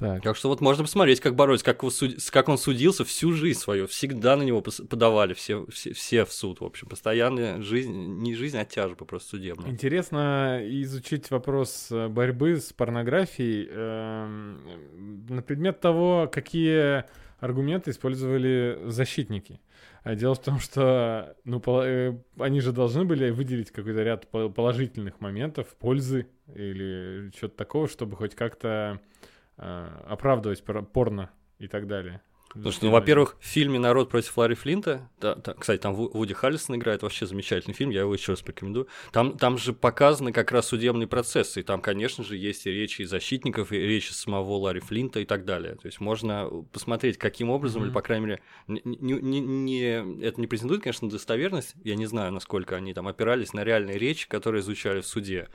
[0.00, 0.22] Так.
[0.22, 1.82] Так что вот можно посмотреть, как боролись, как,
[2.30, 3.86] как он судился всю жизнь свою.
[3.86, 6.88] Всегда на него подавали все, все, все в суд, в общем.
[6.88, 9.70] Постоянная жизнь, не жизнь, а тяжба просто судебная.
[9.70, 17.04] Интересно изучить вопрос э, борьбы с порнографией эм, на предмет того, какие
[17.38, 19.60] аргументы использовали защитники.
[20.02, 24.48] А Дело в том, что ну, э, они же должны были выделить какой-то ряд по-
[24.48, 29.26] положительных моментов, пользы или что-то такого, чтобы хоть как-то э,
[29.60, 32.22] оправдывать пор- порно и так далее.
[32.52, 36.10] Потому что, ну, во-первых, в фильме «Народ против Ларри Флинта», да, та- кстати, там Ву-
[36.12, 40.32] Вуди Харрисон играет, вообще замечательный фильм, я его еще раз порекомендую, там, там же показаны
[40.32, 44.10] как раз судебные процессы, и там, конечно же, есть и речи и защитников, и речи
[44.10, 45.76] самого Ларри Флинта и так далее.
[45.76, 47.94] То есть можно посмотреть, каким образом, или, Мгм.
[47.94, 52.06] по крайней мере, не, не- не- не- это не претендует, конечно, на достоверность, я не
[52.06, 55.48] знаю, насколько они там опирались на реальные речи, которые изучали в суде,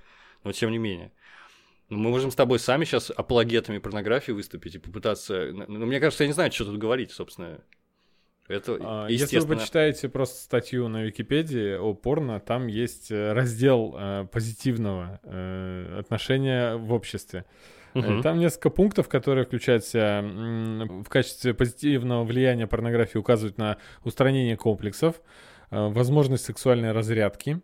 [0.46, 1.12] но тем не менее.
[1.89, 5.52] Ну, Мы можем с тобой сами сейчас апологетами порнографии выступить и попытаться...
[5.52, 7.60] Ну, мне кажется, я не знаю, что тут говорить, собственно.
[8.48, 13.95] Это А, Если вы почитаете просто статью на Википедии о порно, там есть э, раздел
[13.98, 17.45] э, позитивного э, отношения в обществе.
[17.95, 18.21] Угу.
[18.21, 24.58] Там несколько пунктов, которые включают в себя в качестве позитивного влияния порнографии указывают на устранение
[24.58, 25.21] комплексов,
[25.71, 27.62] э, возможность сексуальной разрядки,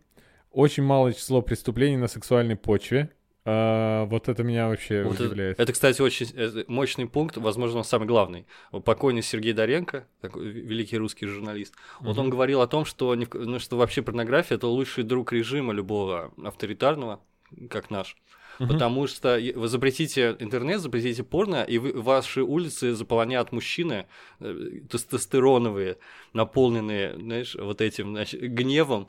[0.50, 3.10] очень малое число преступлений на сексуальной почве,
[3.44, 5.54] а, вот это меня вообще вот удивляет.
[5.54, 8.46] Это, это, кстати, очень это мощный пункт, возможно, он самый главный.
[8.84, 12.08] Покойный Сергей Доренко, такой великий русский журналист, угу.
[12.08, 16.32] вот он говорил о том, что, ну, что вообще порнография это лучший друг режима любого
[16.44, 17.20] авторитарного,
[17.68, 18.16] как наш.
[18.62, 18.72] Угу.
[18.72, 24.06] Потому что вы запретите интернет, запретите порно, и вы, ваши улицы заполонят мужчины
[24.38, 25.98] э, тестостероновые,
[26.32, 29.08] наполненные, знаешь, вот этим значит, гневом,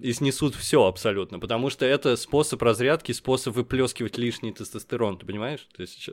[0.00, 1.38] и снесут все абсолютно.
[1.38, 5.68] Потому что это способ разрядки, способ выплескивать лишний тестостерон, ты понимаешь?
[5.76, 6.10] То есть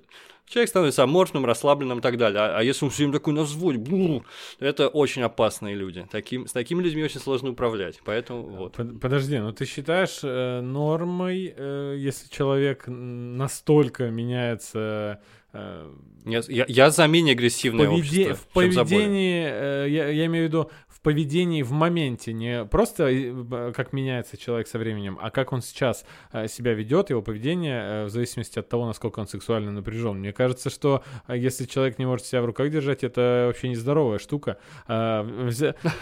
[0.48, 2.42] человек становится аморфным, расслабленным и так далее.
[2.42, 4.24] А, а если он все время такой на взводе, бру,
[4.60, 6.08] это очень опасные люди.
[6.12, 8.00] Таким, с такими людьми очень сложно управлять.
[8.06, 8.80] Поэтому вот.
[9.02, 15.20] Подожди, ну ты считаешь э, нормой, э, если человек человек настолько меняется
[15.54, 15.92] э,
[16.26, 18.32] я, я, я за менее агрессивное поведе...
[18.32, 18.36] общество.
[18.36, 20.72] В поведении, э, я, я имею в виду,
[21.06, 26.04] поведении в моменте, не просто э, как меняется человек со временем, а как он сейчас
[26.32, 30.18] э, себя ведет, его поведение, э, в зависимости от того, насколько он сексуально напряжен.
[30.18, 34.58] Мне кажется, что если человек не может себя в руках держать, это вообще нездоровая штука.
[34.88, 35.52] Ну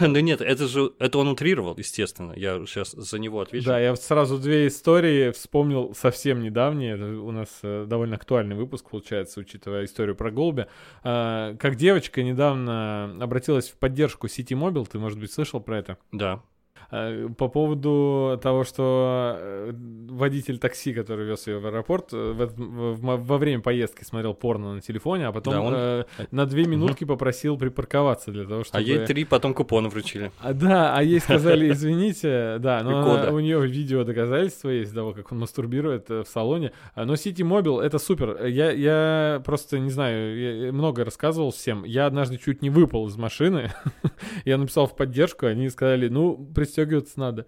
[0.00, 2.32] нет, это же, это он утрировал, естественно.
[2.34, 3.66] Я сейчас за него отвечу.
[3.66, 6.96] Да, я сразу две истории вспомнил совсем недавние.
[6.96, 10.68] У нас довольно актуальный выпуск получается, учитывая историю про голубя.
[11.02, 15.98] А, как девочка недавно обратилась в поддержку City Mobile, ты, может быть, слышал про это?
[16.12, 16.44] Да.
[16.90, 19.72] Э, по поводу того, что э,
[20.08, 25.28] водитель такси, который вез ее в аэропорт, э, во время поездки смотрел порно на телефоне,
[25.28, 26.26] а потом да, он...
[26.30, 28.78] на две минутки попросил припарковаться для того, чтобы...
[28.78, 30.30] А ей три потом купоны вручили.
[30.40, 35.12] А, да, а ей сказали, извините, да, но она, у нее видео доказательства есть того,
[35.12, 36.72] как он мастурбирует в салоне.
[36.94, 38.46] А, но City Mobile это супер.
[38.46, 41.84] Я, я просто не знаю, я много рассказывал всем.
[41.84, 43.72] Я однажды чуть не выпал из машины.
[44.44, 47.46] я написал в поддержку, они сказали, ну, пристегивайтесь пристегиваться надо.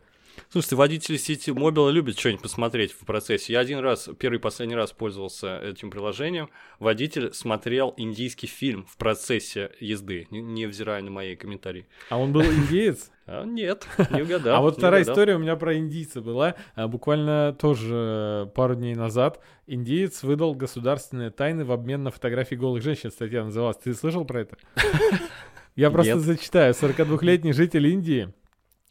[0.51, 3.55] Слушайте, водители сети мобила любят что-нибудь посмотреть в процессе.
[3.55, 6.51] Я один раз, первый и последний раз пользовался этим приложением.
[6.79, 11.87] Водитель смотрел индийский фильм в процессе езды, невзирая на мои комментарии.
[12.11, 13.11] А он был индеец?
[13.29, 14.57] А, нет, не угадал.
[14.57, 16.55] А вот вторая история у меня про индийца была.
[16.77, 22.85] А, буквально тоже пару дней назад индиец выдал государственные тайны в обмен на фотографии голых
[22.85, 23.11] женщин.
[23.11, 23.79] Статья называлась.
[23.79, 24.57] Ты слышал про это?
[25.75, 26.73] Я просто зачитаю.
[26.73, 28.33] 42-летний житель Индии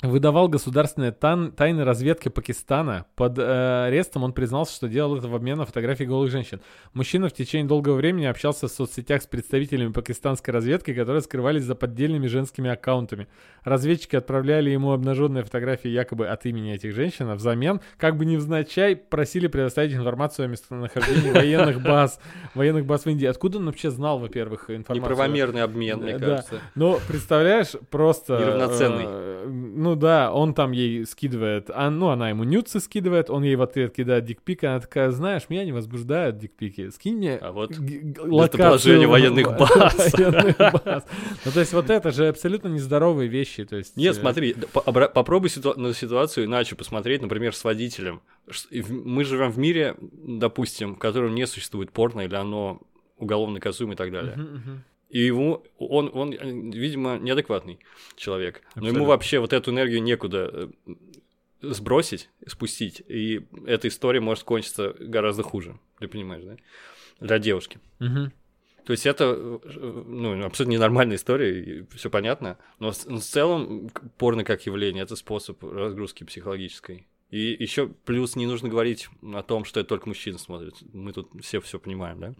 [0.07, 3.05] выдавал государственные тан- тайны разведки Пакистана.
[3.15, 6.61] Под э, арестом он признался, что делал это в обмен на фотографии голых женщин.
[6.93, 11.75] Мужчина в течение долгого времени общался в соцсетях с представителями пакистанской разведки, которые скрывались за
[11.75, 13.27] поддельными женскими аккаунтами.
[13.63, 18.95] Разведчики отправляли ему обнаженные фотографии якобы от имени этих женщин, а взамен, как бы невзначай,
[18.95, 22.19] просили предоставить информацию о местонахождении военных баз,
[22.53, 23.25] военных баз в Индии.
[23.25, 24.95] Откуда он вообще знал, во-первых, информацию?
[24.97, 26.59] Неправомерный обмен, мне кажется.
[26.75, 28.39] Но представляешь, просто...
[28.39, 29.45] Неравноценный э,
[29.95, 33.61] ну да, он там ей скидывает, а, ну она ему нюцы скидывает, он ей в
[33.61, 37.71] ответ кидает дикпик, она такая, знаешь, меня не возбуждают дикпики, скинь мне а вот
[38.19, 40.13] локацию военных баз.
[40.13, 41.05] военных баз.
[41.45, 43.95] Ну то есть вот это же абсолютно нездоровые вещи, то есть...
[43.95, 48.21] Нет, э, смотри, попробуй на ситуацию иначе посмотреть, например, с водителем.
[48.89, 52.81] Мы живем в мире, допустим, в котором не существует порно, или оно
[53.17, 54.37] уголовно наказуемо и так далее.
[55.15, 56.31] И ему, он, он,
[56.71, 57.79] видимо, неадекватный
[58.17, 58.61] человек.
[58.65, 58.81] Абсолютно.
[58.81, 60.93] Но ему вообще вот эту энергию некуда э,
[61.61, 63.01] сбросить, спустить.
[63.07, 65.79] И эта история может кончиться гораздо хуже.
[65.99, 66.57] Ты понимаешь, да?
[67.21, 67.79] Для девушки.
[68.01, 68.29] Угу.
[68.83, 69.23] То есть это
[69.63, 72.57] э, ну, абсолютно ненормальная история, все понятно.
[72.79, 77.07] Но в, в целом порно как явление это способ разгрузки психологической.
[77.29, 80.75] И еще плюс не нужно говорить о том, что это только мужчины смотрят.
[80.91, 82.35] Мы тут все все понимаем, да?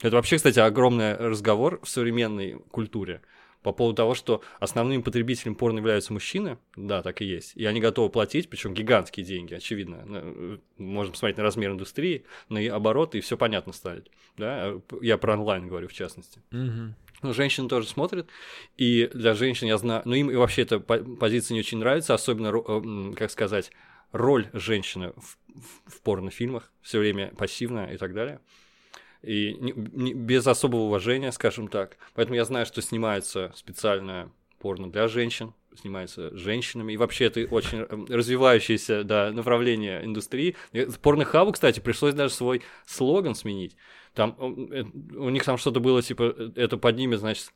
[0.00, 3.22] Это вообще, кстати, огромный разговор в современной культуре
[3.66, 7.80] по поводу того, что основным потребителем порно являются мужчины, да, так и есть, и они
[7.80, 10.04] готовы платить, причем гигантские деньги, очевидно.
[10.06, 14.08] Э, можно посмотреть на размер индустрии, на обороты, и все понятно станет.
[14.36, 14.74] Да?
[15.00, 16.40] Я про онлайн говорю, в частности.
[16.52, 16.94] Угу.
[17.22, 18.28] Ну, женщины тоже смотрят,
[18.76, 22.52] и для женщин я знаю, ну, им и вообще эта позиция не очень нравится, особенно,
[22.54, 23.72] э, как сказать,
[24.12, 25.38] роль женщины в,
[25.86, 28.40] в порнофильмах, все время пассивная и так далее
[29.26, 31.98] и не, не, без особого уважения, скажем так.
[32.14, 37.78] Поэтому я знаю, что снимается специальное порно для женщин, снимается женщинами, и вообще это очень
[37.78, 40.56] эм, развивающееся да, направление индустрии.
[41.02, 43.76] Порнохабу, кстати, пришлось даже свой слоган сменить.
[44.14, 44.84] Там э,
[45.16, 47.52] у них там что-то было типа э, это поднимет, значит,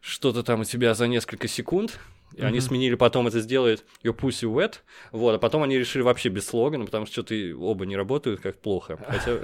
[0.00, 1.98] что-то там у тебя за несколько секунд,
[2.34, 2.44] и mm-hmm.
[2.44, 4.76] они сменили потом это сделает Your Pussy Wet,
[5.10, 8.60] вот, а потом они решили вообще без слогана, потому что что-то оба не работают как
[8.60, 8.98] плохо.
[9.08, 9.40] Хотя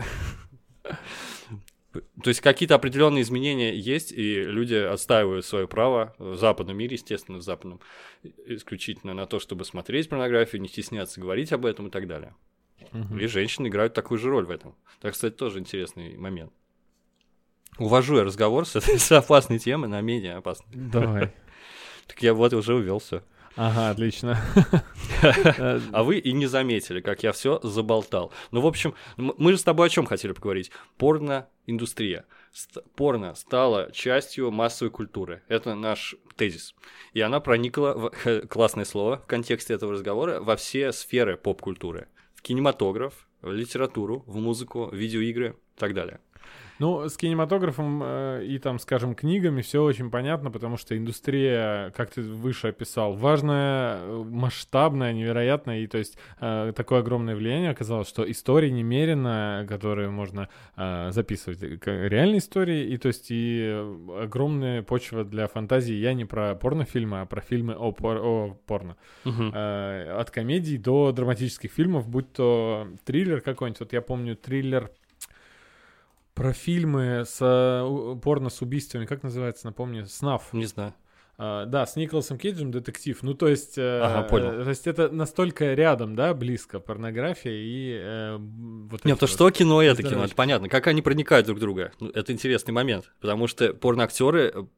[2.22, 7.38] То есть какие-то определенные изменения есть, и люди отстаивают свое право в западном мире, естественно,
[7.38, 7.80] в западном,
[8.46, 12.34] исключительно на то, чтобы смотреть порнографию, не стесняться говорить об этом и так далее.
[12.92, 13.18] Угу.
[13.18, 14.74] И женщины играют такую же роль в этом.
[15.00, 16.52] Так, кстати, тоже интересный момент.
[17.78, 20.74] Увожу я разговор с этой с опасной темы на менее опасной.
[20.74, 21.32] Давай.
[22.06, 23.22] Так я вот уже увел все.
[23.56, 24.38] Ага, отлично.
[25.92, 28.32] А вы и не заметили, как я все заболтал.
[28.50, 30.70] Ну, в общем, мы же с тобой о чем хотели поговорить?
[30.98, 32.24] Порно-индустрия.
[32.96, 35.42] Порно стала частью массовой культуры.
[35.48, 36.74] Это наш тезис.
[37.12, 42.08] И она проникла, в, классное слово в контексте этого разговора, во все сферы поп-культуры.
[42.34, 46.20] В кинематограф, в литературу, в музыку, в видеоигры и так далее.
[46.78, 52.10] Ну, с кинематографом э, и там, скажем, книгами все очень понятно, потому что индустрия, как
[52.10, 58.08] ты выше описал, важная, э, масштабная, невероятная, и то есть э, такое огромное влияние оказалось,
[58.08, 63.84] что истории немерено, которые можно э, записывать, реальные истории, и то есть и
[64.20, 65.94] огромная почва для фантазии.
[65.94, 68.96] Я не про порнофильмы, а про фильмы о, пор о порно.
[69.24, 69.50] Угу.
[69.54, 73.80] Э, от комедий до драматических фильмов, будь то триллер какой-нибудь.
[73.80, 74.90] Вот я помню триллер
[76.34, 80.52] про фильмы с э, порно с убийствами, как называется, напомни, «Снаф».
[80.52, 80.94] Не знаю.
[81.36, 83.20] Uh, да, с Николасом Кейджем детектив.
[83.22, 84.52] Ну, то есть, ага, понял.
[84.52, 89.04] Э, то есть это настолько рядом, да, близко порнография и э, вот.
[89.04, 90.68] Нет, потому что кино это кино, это понятно.
[90.68, 91.90] Как они проникают друг в друга?
[91.98, 94.68] Ну, это интересный момент, потому что порноактеры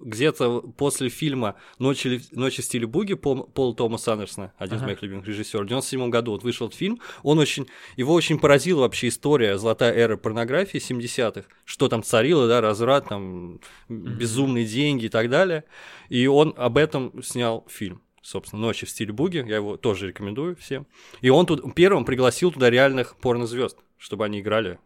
[0.00, 4.84] где-то после фильма «Ночи, Ночи в стиле буги» Пол, Пол Томаса Андерсона, один ага.
[4.84, 8.38] из моих любимых режиссеров, в 97 году вот вышел этот фильм, он очень, его очень
[8.38, 15.06] поразила вообще история золотая эра порнографии 70-х, что там царило, да, разврат, там, безумные деньги
[15.06, 15.64] и так далее.
[16.08, 20.54] И он об этом снял фильм собственно, «Ночи в стиле буги», я его тоже рекомендую
[20.56, 20.86] всем.
[21.20, 24.78] И он тут первым пригласил туда реальных порнозвезд чтобы они играли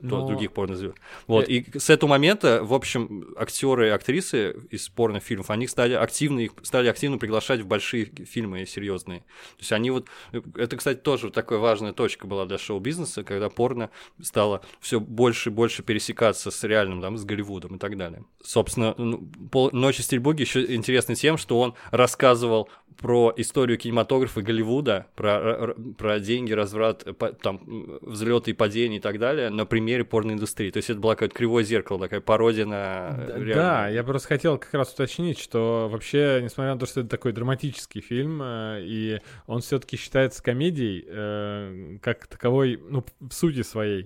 [0.00, 0.26] Но...
[0.28, 0.94] других порнозвезд.
[1.26, 6.38] Вот, и с этого момента, в общем, актеры и актрисы из порнофильмов, они стали активно,
[6.38, 9.20] их стали активно приглашать в большие фильмы серьезные.
[9.20, 10.06] То есть они вот,
[10.54, 13.90] это, кстати, тоже такая важная точка была для шоу-бизнеса, когда порно
[14.22, 18.24] стало все больше и больше пересекаться с реальным, там, с Голливудом и так далее.
[18.40, 19.28] Собственно, ну,
[19.72, 26.52] «Ночи стрельбуги» еще интересный тем, что он рассказывал про историю кинематографа Голливуда, про, про деньги,
[26.52, 27.04] разврат,
[27.42, 27.60] там,
[28.02, 30.70] взлет и падение и так далее на примере порноиндустрии.
[30.70, 34.58] То есть это была какое-то кривое зеркало, такая пародия на да, Да, я просто хотел
[34.58, 39.20] как раз уточнить, что вообще, несмотря на то, что это такой драматический фильм, э, и
[39.46, 44.04] он все-таки считается комедией, э, как таковой, ну, в сути своей.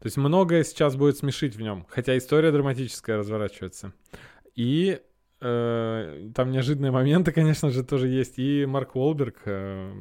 [0.00, 3.92] То есть многое сейчас будет смешить в нем, хотя история драматическая разворачивается.
[4.54, 5.00] И
[5.40, 8.38] Э, там неожиданные моменты, конечно же, тоже есть.
[8.38, 9.36] И Марк Уолберг.
[9.44, 9.92] Э,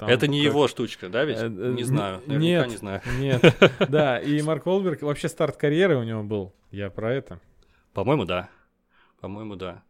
[0.00, 0.52] там Это не как...
[0.52, 1.36] его штучка, да, ведь?
[1.38, 2.22] Э, не знаю.
[2.26, 3.02] Нет, не знаю.
[3.18, 3.42] Нет.
[3.88, 6.54] Да, и Марк Уолберг, вообще старт карьеры у него был.
[6.70, 7.38] Я про это.
[7.92, 8.48] По-моему, да.
[9.20, 9.82] По-моему, да.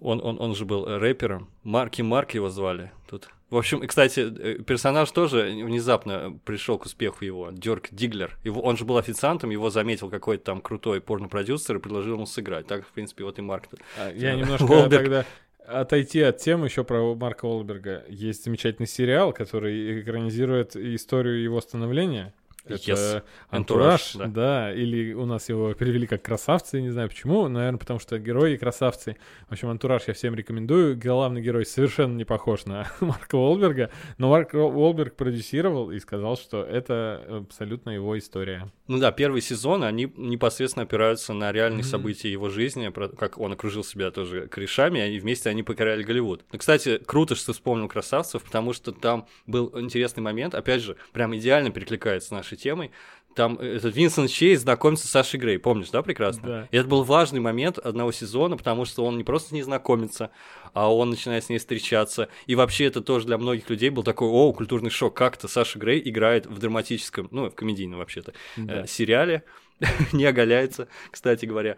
[0.00, 1.48] Он, он, он же был рэпером.
[1.62, 2.92] Марки Марк его звали.
[3.08, 8.38] Тут в общем, кстати, э, персонаж тоже внезапно пришел к успеху его, Дёрк Диглер.
[8.44, 12.66] Его, он же был официантом, его заметил какой-то там крутой порно-продюсер и предложил ему сыграть.
[12.66, 13.64] Так, в принципе, вот и Марк.
[13.98, 15.02] А, я немножко Волберг...
[15.02, 15.26] тогда
[15.66, 18.04] отойти от темы еще про Марка Уолберга.
[18.08, 22.32] Есть замечательный сериал, который экранизирует историю его становления.
[22.64, 23.22] Это yes.
[23.48, 24.26] антураж, да.
[24.26, 28.56] да, или у нас его перевели как красавцы, не знаю почему, наверное, потому что герои
[28.56, 29.16] красавцы.
[29.48, 30.96] В общем, антураж я всем рекомендую.
[30.98, 36.62] Главный герой совершенно не похож на Марка Уолберга, но Марк Уолберг продюсировал и сказал, что
[36.62, 38.70] это абсолютно его история.
[38.86, 41.84] Ну да, первый сезон, они непосредственно опираются на реальные mm-hmm.
[41.84, 46.44] события его жизни, как он окружил себя тоже корешами, и вместе они покоряли Голливуд.
[46.52, 50.96] Ну, кстати, круто, что ты вспомнил красавцев, потому что там был интересный момент, опять же,
[51.12, 52.90] прям идеально перекликается с нашей темой.
[53.34, 56.48] Там э, этот Винсент Чейз знакомится с Сашей Грей, помнишь, да, прекрасно?
[56.48, 56.68] Да.
[56.70, 60.30] И это был важный момент одного сезона, потому что он не просто не знакомится,
[60.72, 62.28] а он начинает с ней встречаться.
[62.46, 66.02] И вообще это тоже для многих людей был такой, о, культурный шок, как-то Саша Грей
[66.04, 68.82] играет в драматическом, ну, в комедийном вообще-то, да.
[68.82, 69.44] э, сериале,
[70.12, 71.76] не оголяется, кстати говоря.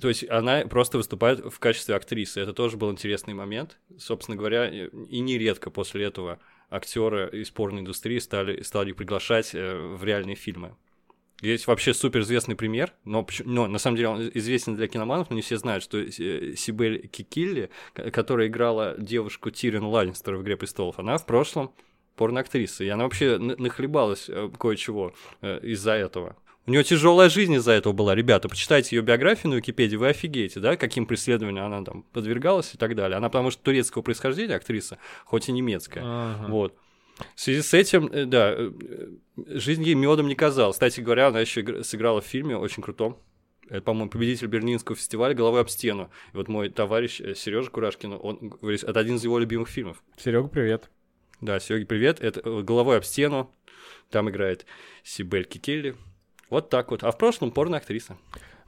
[0.00, 2.40] То есть она просто выступает в качестве актрисы.
[2.40, 3.78] Это тоже был интересный момент.
[3.98, 6.38] Собственно говоря, и нередко после этого
[6.70, 10.74] актеры из порноиндустрии стали, стали приглашать э, в реальные фильмы.
[11.40, 15.42] Есть вообще суперизвестный пример, но, но на самом деле он известен для киноманов, но не
[15.42, 21.16] все знают, что э, Сибель Кикилли, которая играла девушку Тирин Ланнистер в «Игре престолов», она
[21.16, 21.72] в прошлом
[22.16, 26.36] порноактриса, и она вообще нахлебалась э, кое-чего из-за этого.
[26.68, 28.46] У нее тяжелая жизнь из-за этого была, ребята.
[28.46, 32.94] Почитайте ее биографию на Википедии, вы офигеете, да, каким преследованиям она там подвергалась и так
[32.94, 33.16] далее.
[33.16, 36.02] Она потому что турецкого происхождения актриса, хоть и немецкая.
[36.04, 36.46] Ага.
[36.48, 36.74] Вот.
[37.34, 38.70] В связи с этим, э, да, э,
[39.46, 40.76] жизнь ей медом не казалась.
[40.76, 43.18] Кстати говоря, она еще сыграла в фильме очень крутом.
[43.70, 46.10] Это, по-моему, победитель Берлинского фестиваля «Головой об стену».
[46.34, 50.02] И вот мой товарищ э, Сережа Курашкин, он говорит, это один из его любимых фильмов.
[50.18, 50.90] Серега, привет.
[51.40, 52.20] Да, Серега, привет.
[52.20, 53.50] Это «Головой об стену».
[54.10, 54.66] Там играет
[55.02, 55.96] Сибель Кикелли.
[56.50, 57.04] Вот так вот.
[57.04, 58.16] А в прошлом порно-актриса.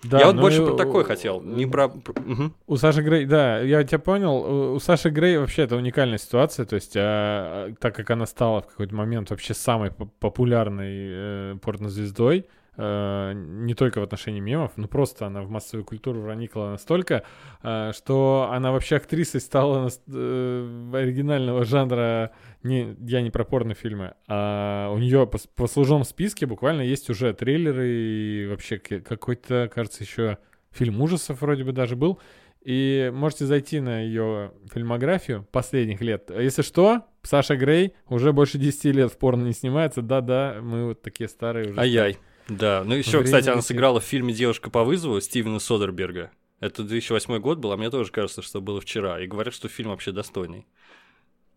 [0.02, 1.88] Да, я вот больше про такое хотел, не про...
[1.88, 2.52] Угу.
[2.68, 4.72] У Саши Грей, да, я тебя понял.
[4.74, 8.68] У Саши Грей вообще это уникальная ситуация, то есть, а, так как она стала в
[8.68, 12.42] какой-то момент вообще самой популярной э, порнозвездой, э,
[12.76, 17.24] не только в отношении мемов, но просто она в массовую культуру проникла настолько,
[17.62, 22.32] э, что она вообще актрисой стала э, оригинального жанра.
[22.62, 27.88] Не, я не про порнофильмы, а у нее по, по списке буквально есть уже трейлеры
[27.88, 30.38] и вообще какой-то, кажется, еще
[30.70, 32.20] фильм ужасов вроде бы даже был.
[32.62, 36.30] И можете зайти на ее фильмографию последних лет.
[36.30, 40.02] Если что, Саша Грей уже больше 10 лет в порно не снимается.
[40.02, 41.80] Да-да, мы вот такие старые уже.
[41.80, 42.18] Ай-яй.
[42.50, 46.32] Да, ну еще, кстати, она сыграла в фильме «Девушка по вызову» Стивена Содерберга.
[46.58, 49.20] Это 2008 год был, а мне тоже кажется, что было вчера.
[49.20, 50.66] И говорят, что фильм вообще достойный.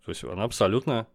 [0.05, 1.07] То есть она абсолютно,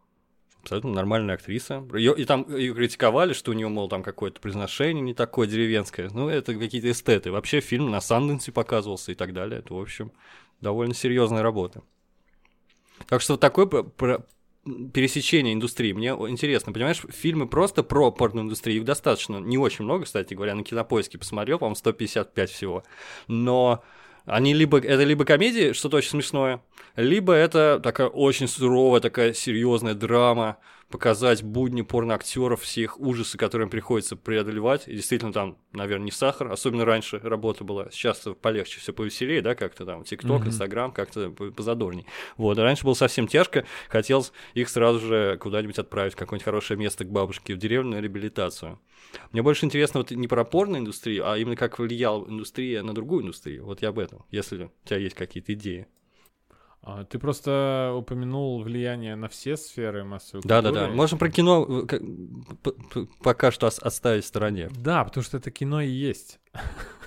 [0.63, 1.87] абсолютно нормальная актриса.
[1.95, 6.11] Её, и там ее критиковали, что у нее, мол, там какое-то произношение не такое деревенское.
[6.13, 7.31] Ну, это какие-то эстеты.
[7.31, 9.61] Вообще фильм на Санденсе показывался и так далее.
[9.61, 10.11] Это, в общем,
[10.61, 11.83] довольно серьезная работа.
[13.07, 13.69] Так что вот такой
[14.93, 15.93] пересечение индустрии.
[15.93, 20.65] Мне интересно, понимаешь, фильмы просто про порноиндустрию, их достаточно, не очень много, кстати говоря, на
[20.65, 22.83] кинопоиске посмотрел, по-моему, 155 всего.
[23.27, 23.83] Но
[24.25, 26.63] они либо, это либо комедии, что-то очень смешное,
[26.97, 30.59] либо это такая очень суровая, такая серьезная драма,
[30.91, 34.89] показать будни порноактеров, все их ужасы, которые им приходится преодолевать.
[34.89, 37.91] И действительно, там, наверное, не сахар, особенно раньше работа была.
[37.91, 42.07] Сейчас полегче, все повеселее, да, как-то там, ТикТок, Инстаграм, как-то позадорней.
[42.37, 46.79] Вот, а раньше было совсем тяжко, хотелось их сразу же куда-нибудь отправить, в какое-нибудь хорошее
[46.79, 48.81] место к бабушке, в деревню на реабилитацию.
[49.33, 53.65] Мне больше интересно вот не про порноиндустрию, а именно как влияла индустрия на другую индустрию.
[53.65, 55.87] Вот я об этом, если у тебя есть какие-то идеи.
[56.91, 60.75] А, ты просто упомянул влияние на все сферы массовой да, культуры.
[60.75, 60.97] Да-да-да.
[60.97, 61.99] Можем про кино э,
[63.23, 64.71] пока что оставить в стороне.
[64.71, 66.41] Да, потому что это кино и есть.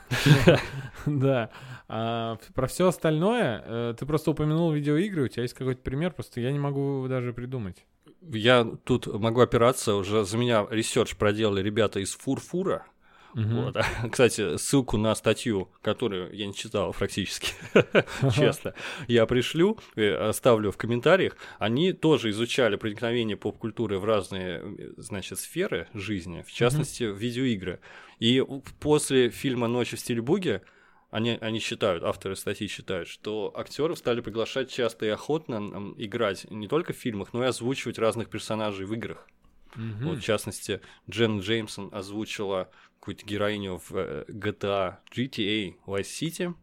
[1.07, 1.49] Да.
[1.87, 5.23] А про все остальное э, ты просто упомянул видеоигры.
[5.23, 6.11] У тебя есть какой-то пример?
[6.11, 7.83] Просто я не могу даже придумать.
[8.21, 12.85] Я тут могу опираться, уже за меня research проделали ребята из FURFUR'а.
[13.33, 13.43] Угу.
[13.43, 13.77] Вот.
[14.11, 17.53] Кстати, ссылку на статью, которую я не читал практически,
[18.35, 18.73] честно,
[19.07, 21.35] я пришлю, э, оставлю в комментариях.
[21.59, 27.79] Они тоже изучали проникновение поп-культуры в разные, значит, сферы жизни, в частности, в видеоигры.
[28.19, 28.43] И
[28.79, 30.61] после фильма «Ночи в стиле буги»
[31.09, 36.67] они, они считают, авторы статьи считают, что актеров стали приглашать часто и охотно играть не
[36.67, 39.27] только в фильмах, но и озвучивать разных персонажей в играх.
[39.75, 40.03] Mm-hmm.
[40.03, 42.69] Вот, в частности, Джен Джеймсон озвучила
[42.99, 46.53] какую-то героиню в э, GTA, GTA Vice City.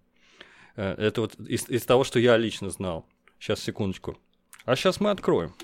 [0.76, 3.06] Э, это вот из, из того, что я лично знал.
[3.38, 4.18] Сейчас, секундочку.
[4.64, 5.54] А сейчас мы откроем.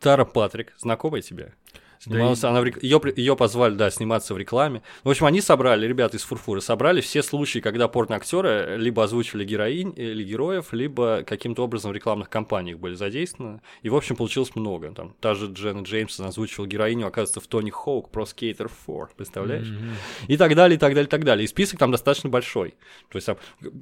[0.00, 1.54] Тара Патрик, знакомая тебе?
[2.02, 2.82] Снималась да она в рек...
[2.82, 4.82] ее, ее позвали, да, сниматься в рекламе.
[5.04, 9.92] В общем, они собрали, ребята из Фурфура, собрали все случаи, когда порноактеры либо озвучивали героинь
[9.96, 13.60] или героев, либо каким-то образом в рекламных кампаниях были задействованы.
[13.82, 14.92] И, в общем, получилось много.
[14.92, 19.68] Там та же Дженна Джеймсон озвучивала героиню, оказывается, в Тони Хоук, про Skater 4, представляешь?
[19.68, 20.26] Mm-hmm.
[20.26, 21.44] И так далее, и так далее, и так далее.
[21.44, 22.74] И список там достаточно большой.
[23.10, 23.36] То есть там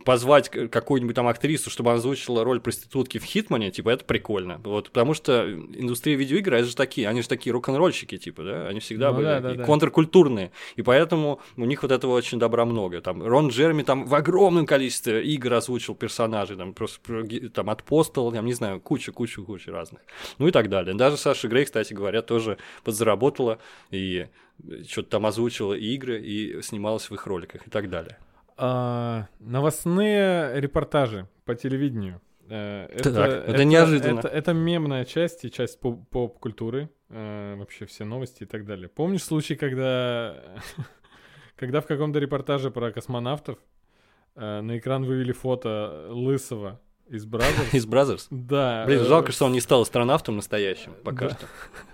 [0.04, 4.60] позвать какую-нибудь там актрису, чтобы она озвучила роль проститутки в Хитмане, типа, это прикольно.
[4.62, 8.68] Вот, потому что индустрия видеоигр, это же такие, они же такие рок-н-ролльщики, мальчики, типа, да,
[8.68, 9.64] они всегда ну, были да, да, да.
[9.64, 13.00] контркультурные, и поэтому у них вот этого очень добра много.
[13.00, 17.00] Там Рон Джерми там в огромном количестве игр озвучил персонажей, там просто
[17.54, 20.00] там от Postal, там, не знаю, куча, куча, куча разных.
[20.38, 20.94] Ну и так далее.
[20.94, 23.58] Даже Саша Грей, кстати говоря, тоже подзаработала
[23.90, 24.26] и
[24.88, 28.18] что-то там озвучила игры, и снималась в их роликах и так далее.
[28.56, 32.20] А, новостные репортажи по телевидению.
[32.50, 34.18] Э, это, так, это, это неожиданно.
[34.18, 38.88] Это, это мемная часть и часть поп-культуры, э, вообще все новости и так далее.
[38.88, 40.42] Помнишь случай, когда,
[41.56, 43.58] когда в каком-то репортаже про космонавтов
[44.34, 46.80] э, на экран вывели фото Лысого
[47.10, 47.74] из Brazzers?
[47.74, 48.26] Из Brazzers?
[48.30, 48.84] Да.
[48.86, 51.34] Блин, жалко, что он не стал астронавтом настоящим пока да.
[51.34, 51.46] что.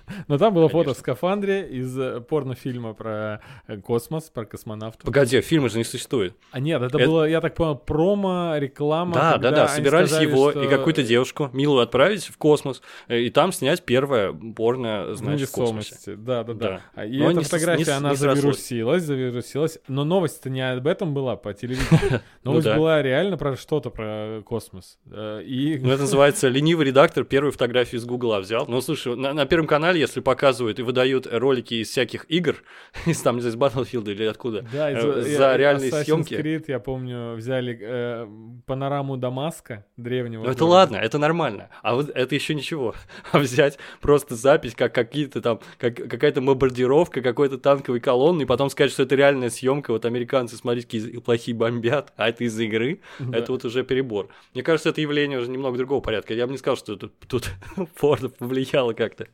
[0.29, 0.95] Но там было фото Конечно.
[0.95, 5.05] в скафандре из э, порнофильма про э, космос, про космонавтов.
[5.05, 6.37] Погоди, фильма же не существует.
[6.53, 9.15] А нет, это, Это- было, я так понял, промо, реклама.
[9.15, 13.21] Да, да, да, собирались сказали, его что и какую-то девушку, милую, отправить в космос, э,
[13.21, 16.15] и там снять первое порно, значит, в космосе.
[16.17, 16.69] Да, да, да.
[16.69, 16.81] Да.
[16.95, 19.79] А, И Но эта фотография, не она не завирусилась, завирусилась.
[19.89, 22.21] Но новость-то не об этом была по телевидению.
[22.45, 22.77] Новость Ну да.
[22.77, 24.99] была реально про что-то, про космос.
[25.11, 28.67] Э, И Ну, это называется ленивый редактор первую фотографию из Гугла взял.
[28.69, 32.57] Ну, слушай, на, на Первом канале, если показывают и выдают ролики из всяких игр,
[33.07, 36.05] из там, не знаю, из Battlefield или откуда, Да, из- э, я- за реальные Assassin's
[36.05, 36.35] съемки.
[36.35, 38.27] Creed, я помню, взяли э,
[38.67, 40.45] панораму Дамаска древнего.
[40.45, 41.69] Ну, это ладно, это нормально.
[41.83, 42.95] А вот это еще ничего.
[43.33, 48.71] А взять просто запись, как какие-то там, как, какая-то бомбардировка какой-то танковой колонны, и потом
[48.71, 53.01] сказать, что это реальная съемка, вот американцы, смотрите, какие плохие бомбят, а это из игры,
[53.19, 53.39] Да.
[53.39, 54.29] это вот уже перебор.
[54.55, 56.33] Мне кажется, это явление уже немного другого порядка.
[56.33, 57.51] Я бы не сказал, что тут, тут
[58.01, 59.29] порно повлияло как-то.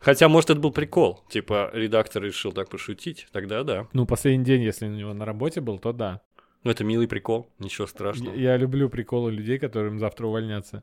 [0.00, 1.22] Хотя, может, это был прикол.
[1.30, 3.28] Типа, редактор решил так пошутить.
[3.30, 3.86] Тогда да.
[3.92, 6.22] Ну, последний день, если у него на работе был, то да.
[6.64, 8.34] Ну, это милый прикол, ничего страшного.
[8.34, 10.82] Я, я люблю приколы людей, которым завтра увольняться.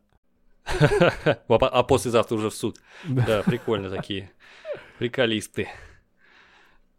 [0.79, 2.77] А по- послезавтра уже в суд.
[3.05, 3.43] Да.
[3.43, 4.31] Прикольно такие.
[4.99, 5.67] Приколисты.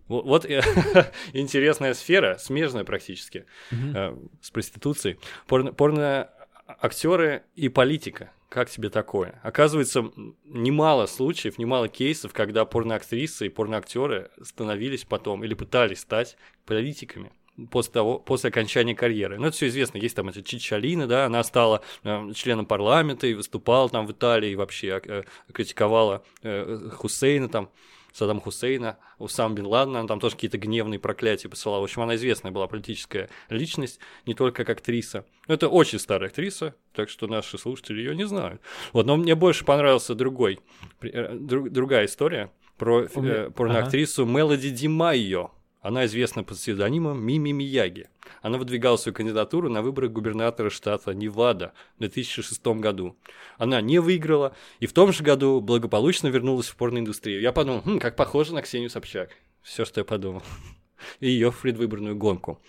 [0.09, 0.63] Во- Вот э,
[1.33, 5.19] интересная сфера, смежная практически, э, с проституцией.
[5.47, 6.31] Порно
[6.69, 8.31] актеры и политика.
[8.49, 9.39] Как тебе такое?
[9.43, 10.11] Оказывается,
[10.45, 17.31] немало случаев, немало кейсов, когда порноактрисы и порноактеры становились потом или пытались стать политиками
[17.71, 19.39] после того, после окончания карьеры.
[19.39, 19.99] Ну, это все известно.
[19.99, 24.51] Есть там эта Чичалина, да, она стала э, членом парламента и выступала там в Италии,
[24.51, 27.71] и вообще э, критиковала э, Хусейна там,
[28.13, 31.81] Саддам Хусейна, Усам Бен Ладена, она там тоже какие-то гневные проклятия посылала.
[31.81, 35.25] В общем, она известная была политическая личность, не только как актриса.
[35.47, 38.61] Ну, Это очень старая актриса, так что наши слушатели ее не знают.
[38.93, 40.59] Вот, но мне больше понравился другой,
[41.03, 45.51] э, друг- другая история про э, порноактрису Мелоди Ди Майо.
[45.81, 48.09] Она известна под псевдонимом Мими Мияги.
[48.43, 53.17] Она выдвигала свою кандидатуру на выборы губернатора штата Невада в 2006 году.
[53.59, 57.41] Она не выиграла, и в том же году благополучно вернулась в порноиндустрию.
[57.41, 59.31] Я подумал, «Хм, как похоже на Ксению Собчак.
[59.63, 60.43] Все, что я подумал.
[61.21, 62.61] И ее предвыборную гонку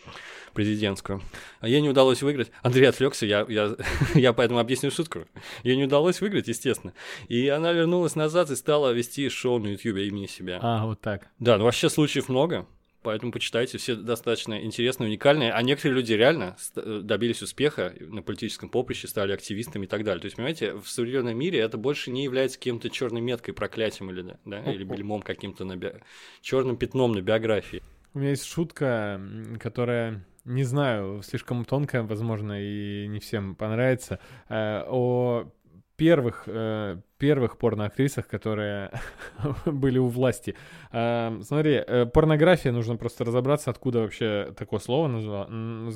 [0.53, 1.21] президентскую.
[1.59, 2.51] А ей не удалось выиграть.
[2.61, 3.75] Андрей отвлекся, я, я,
[4.13, 5.25] я поэтому объясню шутку.
[5.63, 6.93] Ей не удалось выиграть, естественно.
[7.27, 10.59] И она вернулась назад и стала вести шоу на Ютьюбе имени себя.
[10.61, 11.27] А, вот так.
[11.39, 12.67] Да, ну вообще случаев много,
[13.01, 18.69] поэтому почитайте, все достаточно интересные, уникальные, а некоторые люди реально э, добились успеха на политическом
[18.69, 20.21] поприще, стали активистами и так далее.
[20.21, 24.37] То есть, понимаете, в современном мире это больше не является каким-то черной меткой, проклятием или,
[24.45, 25.93] да, или бельмом каким-то на би...
[26.41, 27.81] черным пятном на биографии.
[28.13, 29.21] У меня есть шутка,
[29.59, 34.19] которая, не знаю, слишком тонкая, возможно, и не всем понравится,
[34.49, 35.51] э, о
[35.99, 38.91] первых, э, первых порноактрисах, которые
[39.65, 40.55] были у власти.
[40.91, 45.49] Э, смотри, э, порнография, нужно просто разобраться, откуда вообще такое слово назвало.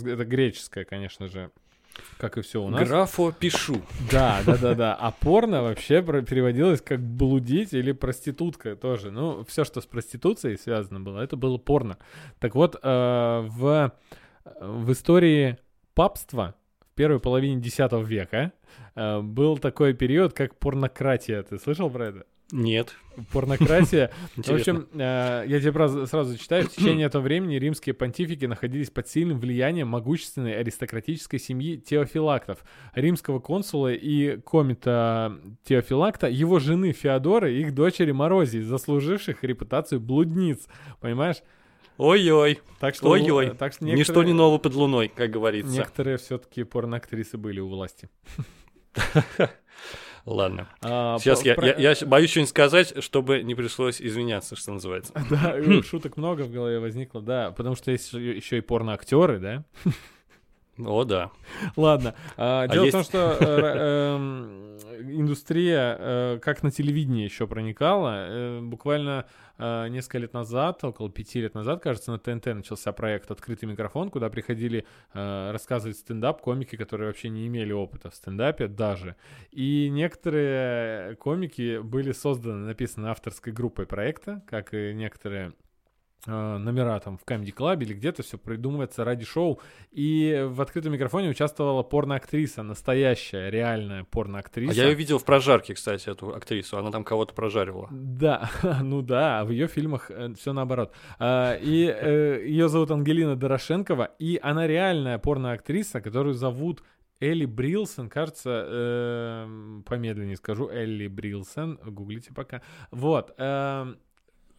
[0.05, 1.51] Это греческое, конечно же,
[2.17, 2.85] как и все у нас.
[2.85, 3.81] Графо пишу.
[4.11, 4.93] Да, да, да, да.
[4.93, 9.09] А порно вообще переводилось как блудить или проститутка тоже.
[9.09, 11.97] Ну, все, что с проституцией связано было, это было порно.
[12.39, 13.91] Так вот, э, в,
[14.59, 15.57] в истории
[15.93, 16.55] папства
[16.93, 18.53] в первой половине X века
[18.95, 21.41] э, был такой период, как порнократия.
[21.41, 22.25] Ты слышал про это?
[22.51, 22.93] Нет.
[23.31, 24.11] Порнократия.
[24.35, 26.65] В общем, э, я тебе сразу читаю.
[26.65, 32.63] В течение этого времени римские понтифики находились под сильным влиянием могущественной аристократической семьи Теофилактов,
[32.93, 40.67] римского консула и комита Теофилакта, его жены Феодоры и их дочери Морозии, заслуживших репутацию блудниц.
[41.01, 41.37] Понимаешь?
[41.97, 42.59] Ой-ой.
[42.79, 43.47] Так что, Ой-ой.
[43.47, 45.71] э, так что Ничто некоторые, не ново под луной, как говорится.
[45.71, 48.09] некоторые все-таки порноактрисы были у власти.
[50.25, 50.69] Ладно.
[50.81, 54.71] А, Сейчас по- я, про- я, я боюсь что-нибудь сказать, чтобы не пришлось извиняться, что
[54.71, 55.11] называется.
[55.29, 59.63] Да, и шуток много в голове возникло, да, потому что есть еще и порноактеры, да?
[60.79, 61.31] О, да.
[61.75, 62.15] Ладно.
[62.35, 64.77] а, дело есть- в том, что э, эм,
[65.19, 68.25] индустрия э, как на телевидении еще проникала.
[68.27, 69.25] Э, Буквально
[69.59, 74.09] э, несколько лет назад, около пяти лет назад, кажется, на ТНТ начался проект «Открытый микрофон»,
[74.09, 79.15] куда приходили э, рассказывать стендап комики, которые вообще не имели опыта в стендапе даже.
[79.51, 85.51] И некоторые комики были созданы, написаны авторской группой проекта, как и некоторые э,
[86.25, 89.59] номера там в Comedy Club или где-то все придумывается ради шоу.
[89.91, 94.73] И в открытом микрофоне участвовала порноактриса, настоящая, реальная А порноактриса.
[94.73, 96.77] я ее видел в прожарке, кстати, эту актрису.
[96.77, 97.87] Она там кого-то прожаривала.
[97.91, 98.49] Да,
[98.81, 100.93] ну да, а в ее фильмах все наоборот.
[101.19, 101.75] А, и
[102.47, 106.83] ее зовут Ангелина Дорошенкова, и она реальная порноактриса, которую зовут
[107.19, 112.61] Элли Брилсон, кажется, э, помедленнее скажу, Элли Брилсон, гуглите пока.
[112.91, 113.93] Вот, э,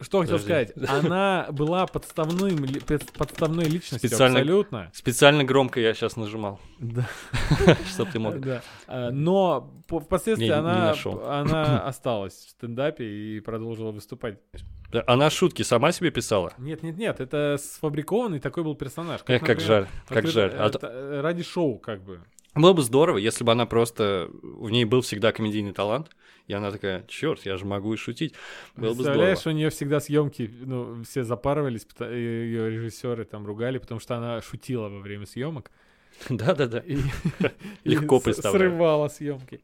[0.05, 2.64] что хотел сказать, она была подставным,
[3.16, 4.90] подставной личностью Специально- абсолютно.
[4.94, 7.07] Специально громко я сейчас нажимал, Да.
[7.92, 8.40] чтобы ты мог.
[8.40, 8.62] Да.
[8.86, 11.24] А, Но по- впоследствии Не- не она, нашел.
[11.28, 14.38] она осталась в стендапе и продолжила выступать.
[15.07, 16.52] Она шутки сама себе писала?
[16.59, 19.20] Нет, нет, нет, это сфабрикованный такой был персонаж.
[19.26, 20.55] Эх, как например, жаль, как жаль.
[20.57, 22.20] А это, э, ради шоу, как бы.
[22.55, 24.30] Было бы здорово, если бы она просто...
[24.42, 26.11] В ней был всегда комедийный талант,
[26.46, 28.34] и она такая, черт, я же могу и шутить.
[28.76, 29.05] Было бы здорово.
[29.05, 34.40] Представляешь, у нее всегда съемки, ну, все запарывались, ее режиссеры там ругали, потому что она
[34.40, 35.70] шутила во время съемок
[36.28, 36.82] Да-да-да.
[37.84, 38.70] Легко представляю.
[38.70, 39.62] срывала съемки.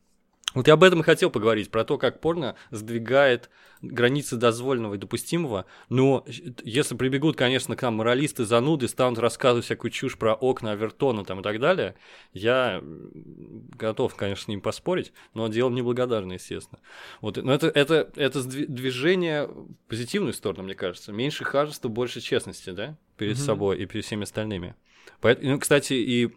[0.54, 3.50] Вот я об этом и хотел поговорить, про то, как порно сдвигает
[3.82, 5.64] границы дозволенного и допустимого.
[5.88, 6.24] Но
[6.64, 11.40] если прибегут, конечно, к нам моралисты, зануды, станут рассказывать всякую чушь про окна Авертона там
[11.40, 11.94] и так далее,
[12.32, 16.80] я готов, конечно, с ним поспорить, но дело неблагодарное, естественно.
[17.20, 21.12] Вот, но это, это, это движение в позитивную сторону, мне кажется.
[21.12, 23.44] Меньше хажества, больше честности, да, перед Мгм.
[23.44, 24.74] собой и перед всеми остальными.
[25.20, 26.30] Поэтому, ну, кстати, и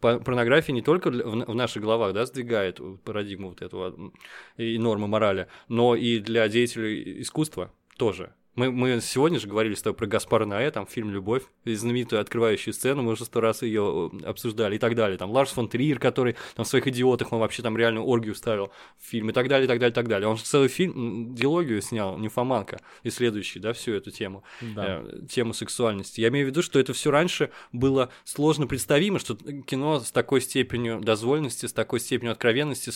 [0.00, 4.12] порнография не только в, на- в наших головах да, сдвигает парадигму вот этого
[4.56, 8.34] и нормы морали, но и для деятелей искусства тоже.
[8.56, 12.20] Мы, мы сегодня же говорили с тобой про Гаспара Ноэ, там фильм «Любовь», и знаменитую
[12.20, 15.18] открывающую сцену, мы уже сто раз ее обсуждали и так далее.
[15.18, 18.70] Там Ларс фон Триер, который там в своих идиотах, он вообще там реальную оргию вставил
[18.98, 20.28] в фильм и так далее, и так далее, и так далее.
[20.28, 25.02] Он же целый фильм, диалогию снял, «Нимфоманка», исследующий, да, всю эту тему Да.
[25.04, 26.20] э, тему сексуальности.
[26.20, 30.40] Я имею в виду, что это все раньше было сложно представимо, что кино с такой
[30.40, 32.92] степенью дозволенности, с такой степенью откровенности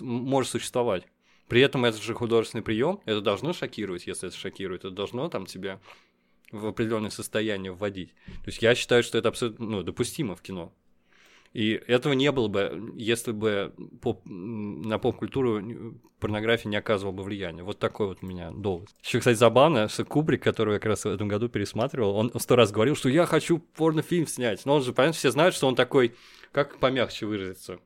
[0.00, 1.04] может существовать.
[1.48, 5.46] При этом это же художественный прием, это должно шокировать, если это шокирует, это должно там
[5.46, 5.80] тебя
[6.52, 8.14] в определенное состояние вводить.
[8.26, 10.72] То есть я считаю, что это абсолютно ну, допустимо в кино.
[11.54, 13.72] И этого не было бы, если бы
[14.02, 17.62] поп- на поп-культуру порнография не оказывала бы влияния.
[17.62, 18.88] Вот такой вот у меня довод.
[19.02, 22.54] Еще, кстати, забавно, что Кубрик, который я как раз в этом году пересматривал, он сто
[22.54, 24.64] раз говорил, что я хочу порнофильм снять.
[24.66, 26.14] Но он же, понятно, все знают, что он такой,
[26.52, 27.78] как помягче выразиться,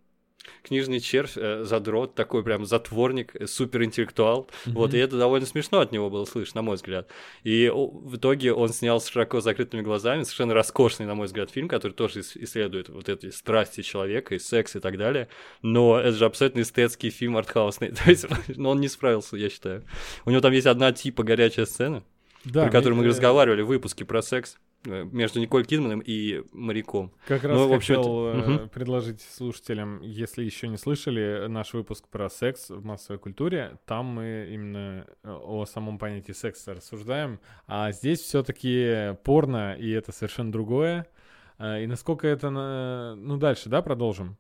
[0.63, 4.49] книжный червь, э, задрот, такой прям затворник, э, суперинтеллектуал.
[4.67, 7.09] Вот, и это довольно смешно от него было слышно, на мой взгляд.
[7.45, 11.69] И в итоге он снял с широко закрытыми глазами совершенно роскошный, на мой взгляд, фильм,
[11.69, 15.29] который тоже ис- исследует вот эти страсти человека и секс и так далее.
[15.63, 17.89] Но это же абсолютно эстетский фильм артхаусный.
[18.05, 19.85] То есть, но он не справился, я считаю.
[20.25, 22.03] У него там есть одна типа горячая сцена,
[22.45, 27.13] Да, про которую мы э, разговаривали в выпуске про секс между Николь Кидманом и моряком.
[27.27, 28.69] Как раз в общем, хотел это- э, мгм.
[28.69, 34.49] предложить слушателям, если еще не слышали наш выпуск про секс в массовой культуре, там мы
[34.53, 41.07] именно э, о самом понятии секса рассуждаем, а здесь все-таки порно, и это совершенно другое.
[41.59, 44.37] Э, И насколько это, на- ну дальше, да, продолжим?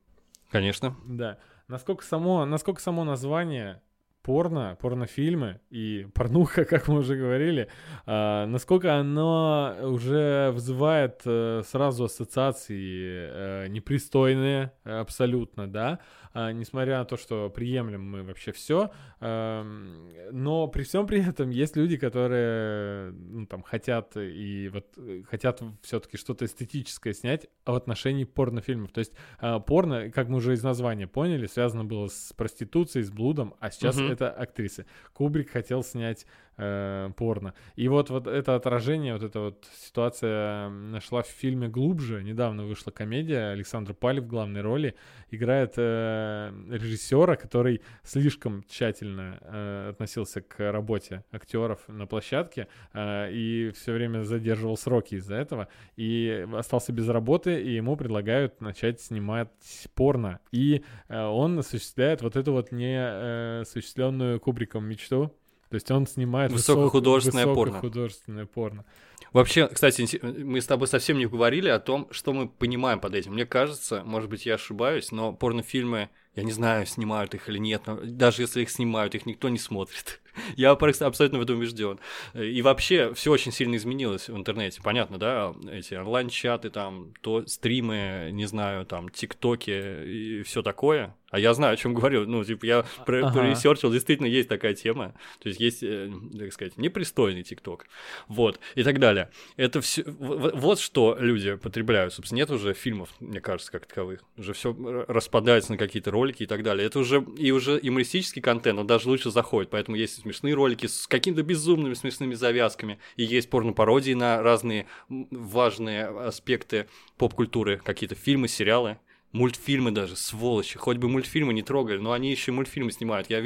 [0.50, 0.96] Конечно.
[1.06, 1.38] Да.
[1.68, 3.80] Насколько само, насколько само название
[4.22, 7.68] порно, порнофильмы и порнуха, как мы уже говорили,
[8.06, 15.98] а, насколько оно уже вызывает э, сразу ассоциации э, непристойные абсолютно, да,
[16.34, 21.96] несмотря на то, что приемлем мы вообще все, но при всем при этом есть люди,
[21.96, 28.92] которые ну, там хотят и вот э, хотят все-таки что-то эстетическое снять в отношении порнофильмов.
[28.92, 33.10] То есть а, порно, как мы уже из названия поняли, связано было с проституцией, с
[33.10, 34.12] блудом, а сейчас Мгм.
[34.12, 34.86] это актрисы.
[35.12, 36.26] Кубрик хотел снять
[36.56, 37.54] э, порно.
[37.76, 42.22] И вот, вот это отражение, вот эта вот ситуация нашла в фильме «Глубже».
[42.22, 44.94] Недавно вышла комедия, Александр Палев в главной роли
[45.30, 53.70] играет э, режиссера, который слишком тщательно э, относился к работе актеров на площадке э, и
[53.74, 59.48] все время задерживал сроки из-за этого, и остался без работы, и ему предлагают начать снимать
[59.94, 60.40] порно.
[60.52, 65.34] И э, он осуществляет вот эту вот неосуществленную Кубриком мечту.
[65.72, 67.76] То есть он снимает Высокохудожественное порно.
[67.76, 68.84] Высокохудожественное порно.
[69.32, 73.32] Вообще, кстати, мы с тобой совсем не говорили о том, что мы понимаем под этим.
[73.32, 77.84] Мне кажется, может быть, я ошибаюсь, но порнофильмы, я не знаю, снимают их или нет,
[77.86, 80.20] но даже если их снимают, их никто не смотрит.
[80.56, 81.98] Я абсолютно в этом убежден.
[82.34, 84.80] И вообще, все очень сильно изменилось в интернете.
[84.82, 85.54] Понятно, да?
[85.70, 89.70] Эти онлайн-чаты, там, то стримы, не знаю, там, тиктоки
[90.04, 91.16] и все такое.
[91.30, 92.26] А я знаю, о чем говорю.
[92.26, 93.34] Ну, типа, я про- Ага.
[93.38, 95.14] поресерчил, действительно есть такая тема.
[95.40, 97.86] То есть есть, э, так сказать, непристойный тикток.
[98.28, 99.30] Вот, и так далее.
[99.56, 100.04] Это все.
[100.06, 102.12] Вот что люди потребляют.
[102.12, 104.20] Собственно, нет уже фильмов, мне кажется, как таковых.
[104.36, 104.76] Уже все
[105.08, 106.86] распадается на какие-то ролики и так далее.
[106.86, 109.70] Это уже и уже юмористический контент, он даже лучше заходит.
[109.70, 112.98] Поэтому есть смешные ролики с какими-то безумными смешными завязками.
[113.16, 118.98] И есть порно-пародии на разные важные аспекты поп-культуры, какие-то фильмы, сериалы.
[119.32, 120.78] Мультфильмы даже, сволочи.
[120.78, 123.30] Хоть бы мультфильмы не трогали, но они еще мультфильмы снимают.
[123.30, 123.42] Я...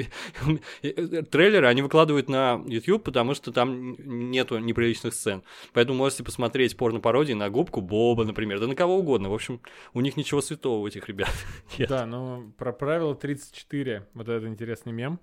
[0.82, 5.44] Э, трейлеры они выкладывают на YouTube, потому что там нету неприличных сцен.
[5.72, 9.30] Поэтому можете посмотреть порно-пародии на губку Боба, например, да на кого угодно.
[9.30, 9.60] В общем,
[9.94, 11.30] у них ничего святого у этих ребят.
[11.88, 15.20] Да, ну про правило 34, вот этот интересный мем.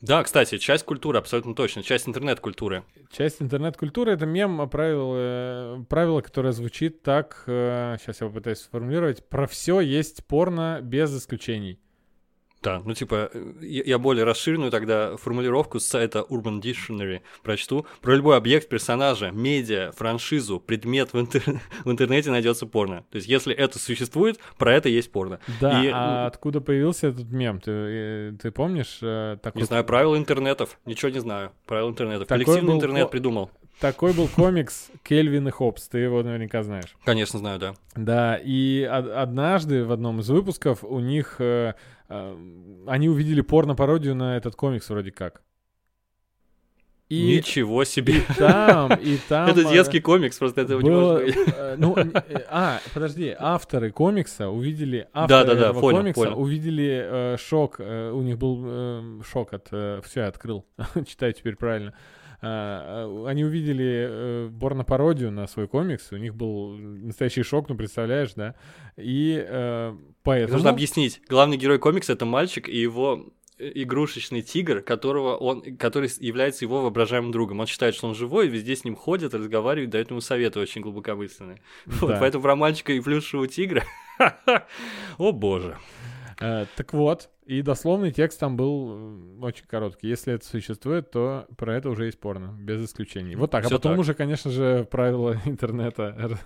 [0.00, 2.84] Да, кстати, часть культуры, абсолютно точно, часть интернет-культуры.
[3.10, 9.28] Часть интернет-культуры— это мем, правило, э, правило, которое звучит так, сейчас э, я попытаюсь сформулировать,
[9.28, 11.80] про все есть порно без исключений.
[12.62, 17.86] Да, ну типа, э, я более расширенную тогда формулировку с сайта Urban Dictionary прочту.
[18.00, 21.42] Про любой объект, персонажа, медиа, франшизу, предмет в, интер...
[21.84, 23.04] в интернете найдется порно.
[23.10, 25.38] То есть, если это существует, про это есть порно.
[25.60, 25.90] Да, И...
[25.92, 27.60] а откуда появился этот мем?
[27.60, 28.98] Ты, э, ты помнишь?
[29.02, 29.62] Э, такой...
[29.62, 30.78] Не знаю, правила интернетов.
[30.84, 31.52] Ничего не знаю.
[31.66, 32.26] Правила интернетов.
[32.26, 32.78] Такой Коллективный был...
[32.78, 33.50] интернет придумал.
[33.80, 36.96] Такой был комикс Кельвин и Хопс, ты его наверняка знаешь.
[37.04, 37.74] Конечно, знаю, да.
[37.94, 41.40] Да, и однажды в одном из выпусков у них
[42.08, 42.36] Э,
[42.86, 45.42] они увидели порно-пародию на этот комикс вроде как.
[47.08, 48.18] И, Ничего себе.
[48.18, 49.48] И там, и там...
[49.48, 51.78] Это детский комикс, просто этого было, не может быть.
[51.78, 55.08] Ну, э, а, подожди, авторы комикса увидели...
[55.14, 56.40] Авторы да, да, да, этого понял, комикса понял.
[56.40, 59.68] увидели э, шок, э, у них был э, шок от...
[59.70, 60.66] Э, все, я открыл,
[61.06, 61.94] читаю теперь правильно.
[62.40, 68.54] Они увидели uh, порно-пародию на свой комикс, у них был настоящий шок, ну, представляешь, да?
[68.96, 69.44] И
[70.22, 70.52] поэтому...
[70.52, 71.20] Нужно объяснить.
[71.28, 77.32] Главный герой комикса— это мальчик, и его игрушечный тигр, которого он, который является его воображаемым
[77.32, 77.60] другом.
[77.60, 81.60] Он считает, что он живой, везде с ним ходит, разговаривает, дает ему советы очень глубокомысленные.
[81.86, 81.94] Да.
[82.00, 83.84] Вот, поэтому про мальчика и плюшевого тигра.
[85.18, 85.76] О боже.
[86.40, 90.08] Э, так вот, и дословный текст там был э, очень короткий.
[90.08, 93.34] Если это существует, то про это уже есть порно, без исключений.
[93.34, 93.64] Вот так.
[93.64, 94.00] Всё а потом так.
[94.00, 96.38] уже, конечно же, правила интернета.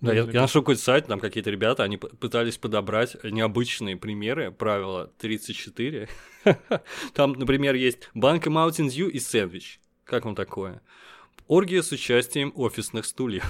[0.00, 5.12] Да, я, я нашел какой-то сайт, там какие-то ребята, они пытались подобрать необычные примеры, правила
[5.18, 6.08] 34.
[7.14, 9.80] Там, например, есть банка Mountain Dew и сэндвич.
[10.04, 10.82] Как вам такое?
[11.48, 13.44] Оргия с участием офисных стульев.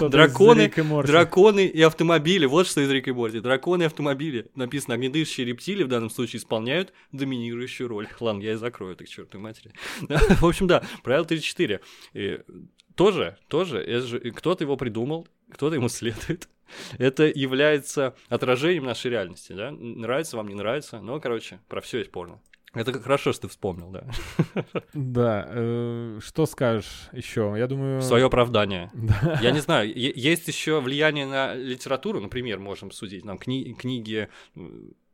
[0.00, 0.72] Драконы,
[1.04, 2.46] драконы и автомобили.
[2.46, 3.40] Вот что из Рик и Морти.
[3.40, 4.50] Драконы и автомобили.
[4.54, 8.08] Написано, огнедышащие рептилии в данном случае исполняют доминирующую роль.
[8.18, 9.72] Ладно, я и закрою, так чертовой матери.
[10.40, 11.80] В общем, да, правило 34.
[12.14, 12.40] И
[12.96, 16.48] тоже, тоже, кто-то его придумал, кто-то ему следует.
[16.98, 19.70] Это является отражением нашей реальности, да?
[19.70, 22.40] Нравится вам, не нравится, но, короче, про все есть порно.
[22.74, 24.04] Это хорошо, что ты вспомнил, да.
[24.92, 25.46] Да.
[25.48, 27.54] Э, что скажешь еще?
[27.56, 28.02] Я думаю...
[28.02, 28.90] Свое оправдание.
[29.40, 29.90] Я не знаю.
[29.96, 33.24] Есть еще влияние на литературу, например, можем судить.
[33.24, 34.28] Нам кни книги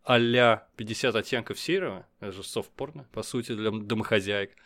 [0.04, 4.56] а-ля 50 оттенков серого, это же софт-порно, по сути, для домохозяек.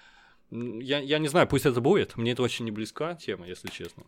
[0.51, 4.05] Я, я не знаю, пусть это будет, мне это очень не близка тема, если честно.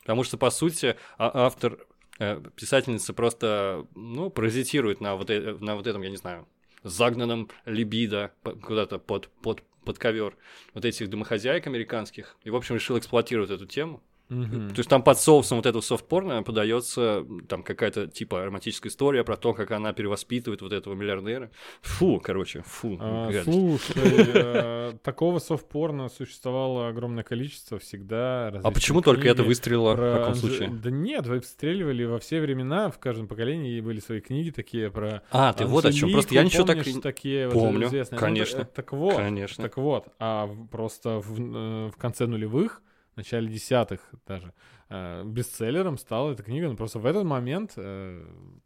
[0.00, 1.78] Потому что, по сути, а автор,
[2.18, 6.46] э, писательница просто, ну, паразитирует на вот, э, на вот этом, я не знаю,
[6.82, 8.32] загнанном либидо
[8.62, 10.36] куда-то под, под, под ковер
[10.74, 12.36] вот этих домохозяек американских.
[12.44, 14.02] И, в общем, решил эксплуатировать эту тему.
[14.28, 14.70] Mm-hmm.
[14.70, 19.36] То есть там под соусом вот этого софт-порно подается там какая-то типа романтическая история про
[19.36, 21.50] то, как она перевоспитывает вот этого миллиардера.
[21.82, 22.98] Фу, короче, фу.
[23.00, 28.48] А, слушай, э, такого софт-порно существовало огромное количество всегда.
[28.48, 30.70] А почему только это выстрелило в каком случае?
[30.70, 35.22] Да нет, вы встреливали во все времена, в каждом поколении были свои книги такие про
[35.30, 36.10] А, ты вот о чем.
[36.10, 37.90] Просто я ничего так такие помню.
[38.16, 38.64] Конечно.
[38.64, 39.62] Так вот, конечно.
[39.62, 42.82] Так вот, а просто в э, конце нулевых
[43.16, 44.52] в начале десятых даже,
[44.90, 46.68] э, бестселлером стала эта книга.
[46.68, 48.22] Ну, просто в этот момент э,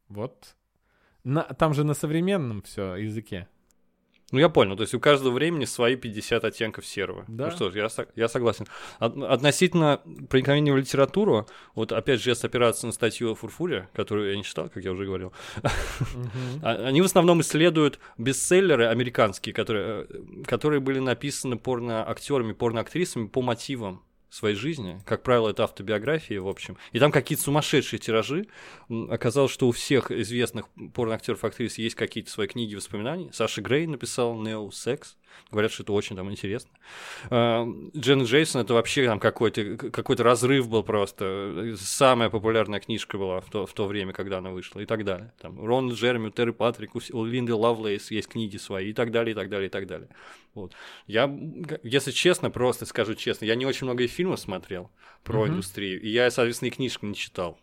[0.09, 0.57] вот...
[1.23, 3.47] На, там же на современном все языке.
[4.33, 4.77] Ну, я понял.
[4.77, 7.25] То есть у каждого времени свои 50 оттенков серого.
[7.29, 7.47] Да.
[7.47, 8.67] Ну что ж, я, я согласен.
[8.99, 14.31] От, относительно проникновения в литературу, вот опять же, если опираться на статью о Фурфуре, которую
[14.31, 15.33] я не читал, как я уже говорил,
[16.63, 24.03] они в основном исследуют бестселлеры американские, которые, э, которые были написаны порно-актерами, порно-актрисами по мотивам
[24.31, 25.01] своей жизни.
[25.05, 26.77] Как правило, это автобиографии, в общем.
[26.93, 28.47] И там какие-то сумасшедшие тиражи.
[29.11, 33.31] Оказалось, что у всех известных порноактеров, актрис есть какие-то свои книги воспоминаний.
[33.33, 35.17] Саша Грей написал «Нео Секс».
[35.51, 36.71] Говорят, что это очень там интересно.
[37.31, 37.67] А,
[37.97, 41.75] Джен Джейсон это вообще там какой-то какой разрыв был просто.
[41.79, 45.33] Самая популярная книжка была в то, в то время, когда она вышла и так далее.
[45.41, 49.35] Там Рон Джерми, Терри Патрик, у Линды Лавлейс есть книги свои и так далее, и
[49.35, 50.09] так далее, и так далее.
[50.55, 50.75] Вот.
[51.07, 51.33] Я,
[51.83, 54.91] если честно, просто скажу честно, я не очень много фильмов смотрел
[55.23, 55.49] про mm-hmm.
[55.51, 57.59] индустрию, и я, соответственно, и книжку не читал.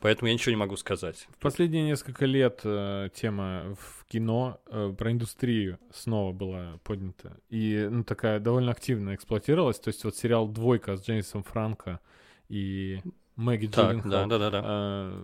[0.00, 1.28] Поэтому я ничего не могу сказать.
[1.30, 7.36] В последние несколько лет э, тема в кино э, про индустрию снова была поднята.
[7.50, 9.78] И ну, такая довольно активно эксплуатировалась.
[9.78, 12.00] То есть вот сериал «Двойка» с Джеймсом Франко
[12.48, 13.00] и
[13.36, 14.62] Мэгги Так, Джилленхол, да, да, да, да.
[14.64, 15.22] э,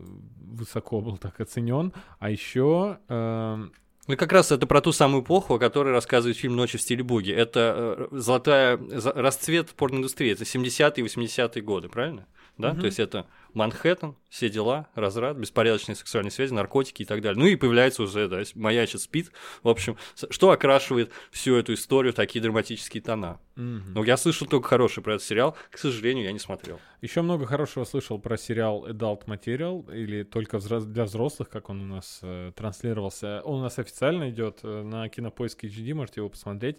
[0.53, 1.95] высоко был так оценен.
[2.19, 3.69] А еще э,
[4.07, 7.03] Ну, как раз это про ту самую эпоху, о которой рассказывает фильм «Ночи в стиле
[7.03, 7.33] буги».
[7.33, 8.79] Это э, золотая...
[9.15, 10.33] расцвет порноиндустрии.
[10.33, 12.27] Это 70-е и 80-е годы, правильно?
[12.59, 12.73] Да?
[12.73, 12.81] Мгм.
[12.81, 17.39] То есть это Манхэттен, все дела, разрад, беспорядочные сексуальные связи, наркотики и так далее.
[17.39, 19.33] Ну и появляется уже, да, маячит спид.
[19.63, 19.97] В общем,
[20.31, 23.41] что окрашивает всю эту историю такие драматические тона.
[23.57, 23.95] мгм.
[23.95, 25.57] Ну, я слышал только хороший про этот сериал.
[25.71, 26.81] К сожалению, я не смотрел.
[27.03, 31.95] Еще много хорошего слышал про сериал Adult Material, или только для взрослых, как он у
[31.95, 33.43] нас э, транслировался.
[33.45, 36.79] Он у нас официально идет э, на кинопоиске HD, можете его посмотреть.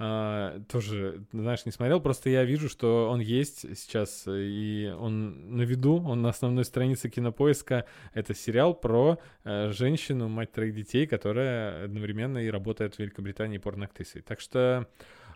[0.00, 5.56] А, тоже, знаешь, не смотрел, просто я вижу, что он есть сейчас, э, и он
[5.56, 7.84] на виду, он на основной странице кинопоиска.
[8.14, 14.22] Это сериал про э, женщину, мать троих детей, которая одновременно и работает в Великобритании порноактрисой.
[14.22, 14.86] Так что...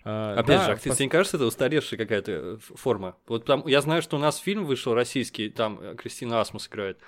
[0.04, 3.16] э, Опять да, же, а тебе пос- не кажется, это устаревшая какая-то э, форма?
[3.26, 6.98] Вот там, я знаю, что у нас фильм вышел российский, там э, Кристина Асмус играет,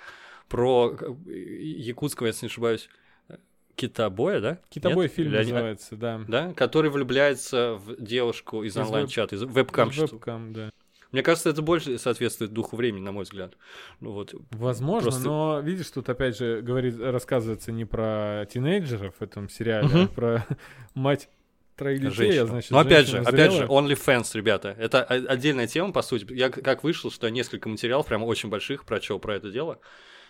[0.49, 2.89] про э, якутского, если не ошибаюсь,
[3.75, 4.59] китобоя, да?
[4.69, 5.13] Китобой Нет?
[5.13, 6.21] фильм Или называется, да.
[6.27, 10.15] Да, который влюбляется в девушку из Из онлайн-чата, из вебкамщицу.
[10.15, 10.69] Вебкам, да.
[11.11, 13.53] Мне кажется, это больше соответствует духу времени, на мой взгляд.
[14.01, 14.33] Ну вот.
[14.51, 19.87] Возможно, Просто- но видишь, тут опять же говорит, рассказывается не про тинейджеров в этом сериале,
[19.87, 19.97] Мгм.
[20.03, 20.45] а про
[20.93, 21.29] мать
[21.75, 23.83] троих детей, а значит, Но опять же, женщина опять же, зрелая.
[23.83, 26.31] OnlyFans, ребята, это отдельная тема, по сути.
[26.33, 29.79] Я как вышел, что я несколько материалов, прям очень больших, прочел про это дело.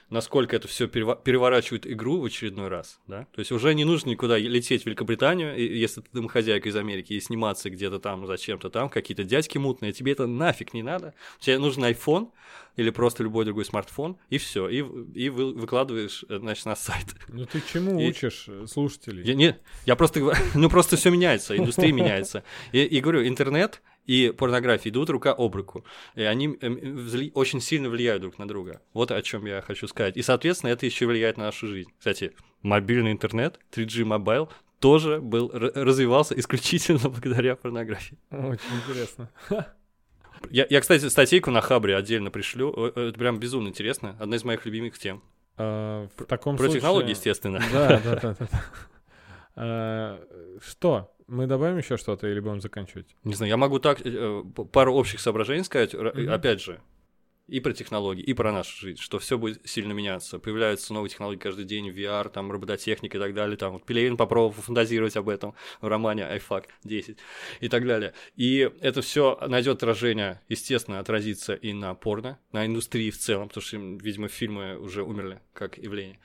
[0.09, 3.25] Насколько это все переворачивает игру в очередной раз, да?
[3.33, 7.19] То есть уже не нужно никуда лететь в Великобританию, если ты домохозяйка из Америки, и
[7.19, 11.15] сниматься где-то там, зачем-то там, какие-то дядьки мутные, тебе это нафиг не надо.
[11.39, 12.29] Тебе нужен iPhone
[12.75, 14.77] или просто любой другой смартфон, и все, и,
[15.15, 17.07] и вы- выкладываешь, э, значит, на сайт.
[17.29, 19.23] Ну ты чему И- учишь э, слушателей?
[19.23, 20.21] Я, не, я просто
[20.55, 22.43] ну просто все меняется, индустрия меняется.
[22.73, 25.83] И, и говорю, интернет и порнография идут рука об руку.
[26.15, 28.81] И они эм, взли- очень сильно влияют друг на друга.
[28.93, 30.15] Вот о чем я хочу сказать.
[30.17, 31.91] И, соответственно, это еще влияет на нашу жизнь.
[31.97, 34.49] Кстати, мобильный интернет, 3G mobile,
[34.79, 38.17] тоже был, развивался исключительно благодаря порнографии.
[38.29, 39.29] Очень интересно.
[40.51, 42.71] Я, я, кстати, статейку на Хабре отдельно пришлю.
[42.95, 44.15] Э, Это прям безумно интересно.
[44.19, 45.23] Одна из моих любимых тем.
[45.57, 46.81] А, В таком Про случае...
[46.81, 47.59] технологии, естественно.
[47.71, 48.47] Да, да, да, да.
[48.51, 48.61] да.
[49.55, 50.19] А,
[50.61, 51.14] Что?
[51.27, 53.15] Мы добавим еще что-то или будем заканчивать?
[53.23, 55.93] Не знаю, я могу так э, пару общих соображений сказать.
[55.93, 56.31] Мгм.
[56.31, 56.81] Опять же,
[57.47, 60.39] и про технологии, и про нашу жизнь, что все будет сильно меняться.
[60.39, 63.55] Появляются новые технологии каждый день, VR, там, робототехника и так далее.
[63.57, 67.17] Там, вот Пелевин попробовал фантазировать об этом в романе iFuck 10
[67.59, 68.13] и так далее.
[68.35, 73.63] И это все найдет отражение, естественно, отразится и на порно, на индустрии в целом, потому
[73.63, 76.19] что, видимо, фильмы уже умерли как явление.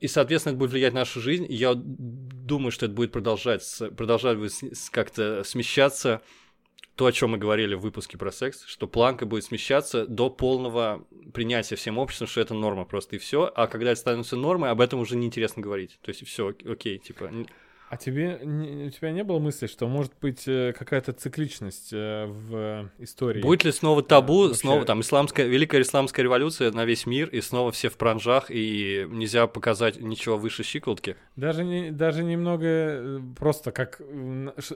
[0.00, 1.46] И, соответственно, это будет влиять на нашу жизнь.
[1.48, 3.64] Я думаю, что это будет продолжать,
[3.96, 4.38] продолжать
[4.90, 6.20] как-то смещаться
[6.94, 11.04] то, о чем мы говорили в выпуске про секс, что планка будет смещаться до полного
[11.32, 13.50] принятия всем обществом, что это норма просто и все.
[13.54, 15.98] А когда это становится нормой, об этом уже неинтересно говорить.
[16.02, 17.32] То есть все, окей, типа.
[17.94, 22.90] А тебе у тебя не было мысли, что может быть э, какая-то цикличность э, в
[22.98, 23.40] истории?
[23.40, 27.40] Будет ли снова табу, вообще- снова там исламская, великая исламская революция на весь мир, и
[27.40, 31.14] снова все в пранжах, и нельзя показать ничего выше щиколотки?
[31.36, 34.00] Даже, не, даже немного э, просто как...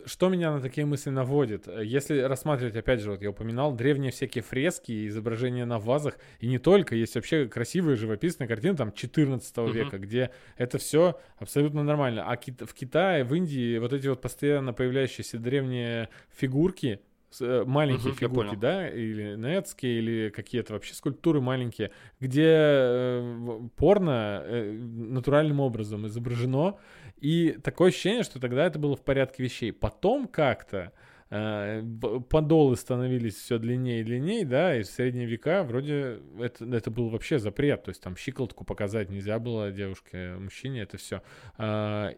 [0.06, 1.66] Что меня на такие мысли наводит?
[1.66, 6.46] Э, Если рассматривать, опять же, вот я упоминал, древние всякие фрески изображения на вазах, и
[6.46, 9.72] не только, есть вообще красивые живописные картины там 14 Мгм.
[9.72, 12.22] века, где это все абсолютно нормально.
[12.24, 17.00] А в Китае, в Индии вот эти вот постоянно появляющиеся древние фигурки,
[17.40, 21.90] э, маленькие я фигурки, да, или нетские, или какие-то вообще скульптуры маленькие,
[22.20, 26.76] где э, порно э, натуральным образом изображено,
[27.16, 29.72] и такое ощущение, что тогда это было в порядке вещей.
[29.72, 36.20] Потом как-то э, подолы становились все длиннее и длиннее, да, и в средние века вроде
[36.40, 40.96] это, это был вообще запрет, то есть там щиколотку показать нельзя было девушке, мужчине, это
[40.96, 41.22] все.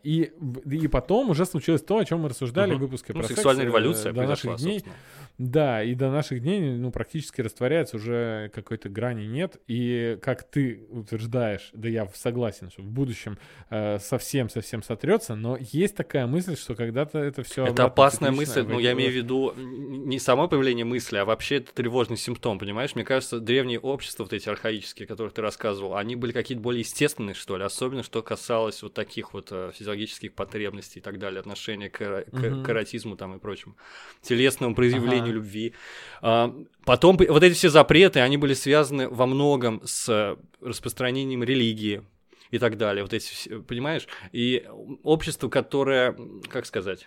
[0.05, 2.79] И, в- и потом уже случилось то, о чем мы рассуждали Мгм.
[2.79, 4.75] в выпуске Ну, про секс, сексуальная э, революция до наших дней.
[4.81, 4.97] собственно.
[5.39, 9.57] Да, и до наших дней, ну, практически растворяется, уже какой-то грани нет.
[9.69, 13.39] И как ты утверждаешь, да я согласен, что в будущем
[13.71, 18.79] э, совсем-совсем сотрется, но есть такая мысль, что когда-то это все Это опасная мысль, но
[18.79, 22.95] я имею в виду не само появление мысли, а вообще это тревожный симптом, понимаешь?
[22.95, 26.81] Мне кажется, древние общества, вот эти архаические, о которых ты рассказывал, они были какие-то более
[26.81, 31.41] естественные, что ли, особенно что касалось вот таких вот э, физиологических потребностей и так далее,
[31.41, 32.63] отношения к, к- Мгм.
[32.63, 33.77] к эротизму там и прочему,
[34.23, 35.33] телесному проявлению Ага.
[35.33, 35.75] любви.
[36.23, 42.03] А, потом вот эти все запреты, они были связаны во многом с э, распространением религии,
[42.51, 43.03] и так далее.
[43.03, 44.09] Вот эти, понимаешь?
[44.33, 44.67] И
[45.03, 46.17] общество, которое,
[46.49, 47.07] как сказать,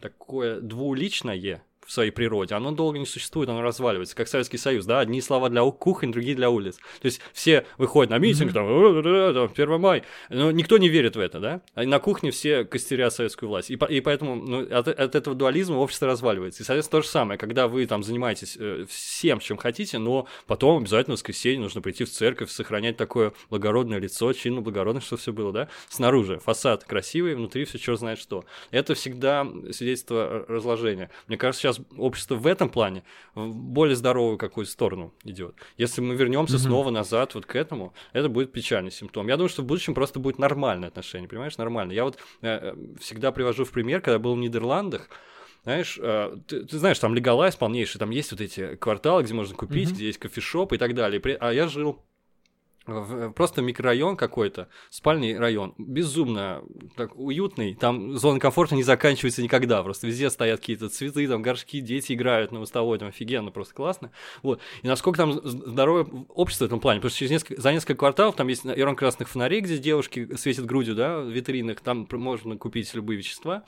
[0.00, 5.00] такое двуличное, в своей природе, оно долго не существует, оно разваливается, как Советский Союз, да,
[5.00, 6.76] одни слова для кухонь, другие для улиц.
[7.00, 11.20] То есть все выходят на митинг, там, там 1 май, но никто не верит в
[11.20, 13.70] это, да, а на кухне все костерят советскую власть.
[13.70, 16.62] И, по, и поэтому ну, от, от этого дуализма общество разваливается.
[16.62, 20.82] И, соответственно, то же самое, когда вы там занимаетесь э, всем, чем хотите, но потом
[20.82, 25.32] обязательно в воскресенье нужно прийти в церковь, сохранять такое благородное лицо, чинно благородное, что все
[25.32, 28.44] было, да, снаружи фасад красивый, внутри все черт знает что.
[28.70, 31.10] Это всегда свидетельство разложения.
[31.28, 33.04] Мне кажется, сейчас общество в этом плане
[33.34, 35.54] в более здоровую какую-то сторону идет.
[35.76, 36.60] Если мы вернемся mm-hmm.
[36.60, 39.28] снова назад вот к этому, это будет печальный симптом.
[39.28, 41.92] Я думаю, что в будущем просто будет нормальное отношение, понимаешь, нормально.
[41.92, 45.08] Я вот э, всегда привожу в пример, когда был в Нидерландах,
[45.64, 49.54] знаешь, э, ты, ты знаешь, там легалайз полнейший, там есть вот эти кварталы, где можно
[49.54, 49.94] купить, mm-hmm.
[49.94, 51.20] где есть кофешоп и так далее.
[51.40, 52.02] А я жил
[52.84, 56.62] просто микрорайон какой-то, спальный район, безумно
[56.96, 61.80] так уютный, там зона комфорта не заканчивается никогда, просто везде стоят какие-то цветы, там горшки,
[61.80, 64.10] дети играют на мостовой, там офигенно, просто классно,
[64.42, 67.94] вот, и насколько там здоровое общество в этом плане, потому что через несколько, за несколько
[67.94, 72.56] кварталов там есть район красных фонарей, где девушки светят грудью, да, в витринах, там можно
[72.56, 73.64] купить любые вещества,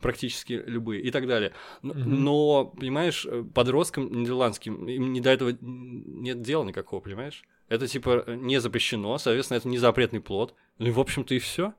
[0.00, 1.52] практически любые и так далее.
[1.82, 2.04] Но, mm-hmm.
[2.04, 7.42] но понимаешь, подросткам нидерландским им не до этого нет дела никакого, понимаешь?
[7.68, 10.54] Это типа не запрещено, соответственно, это не запретный плод.
[10.78, 11.74] Ну и, в общем-то, и все.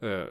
[0.00, 0.30] Э,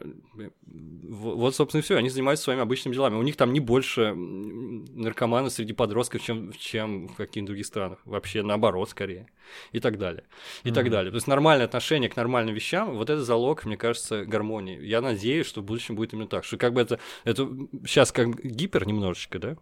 [0.63, 1.97] вот, собственно, и все.
[1.97, 3.15] Они занимаются своими обычными делами.
[3.15, 7.99] У них там не больше наркоманов среди подростков, чем, чем в каких-то других странах.
[8.05, 9.27] Вообще наоборот, скорее.
[9.71, 10.23] И так далее.
[10.63, 10.73] И mm-hmm.
[10.73, 11.11] так далее.
[11.11, 14.79] То есть нормальное отношение к нормальным вещам, вот это залог, мне кажется, гармонии.
[14.81, 16.45] Я надеюсь, что в будущем будет именно так.
[16.45, 17.49] Что как бы это, это
[17.85, 19.57] сейчас как гипер немножечко, да?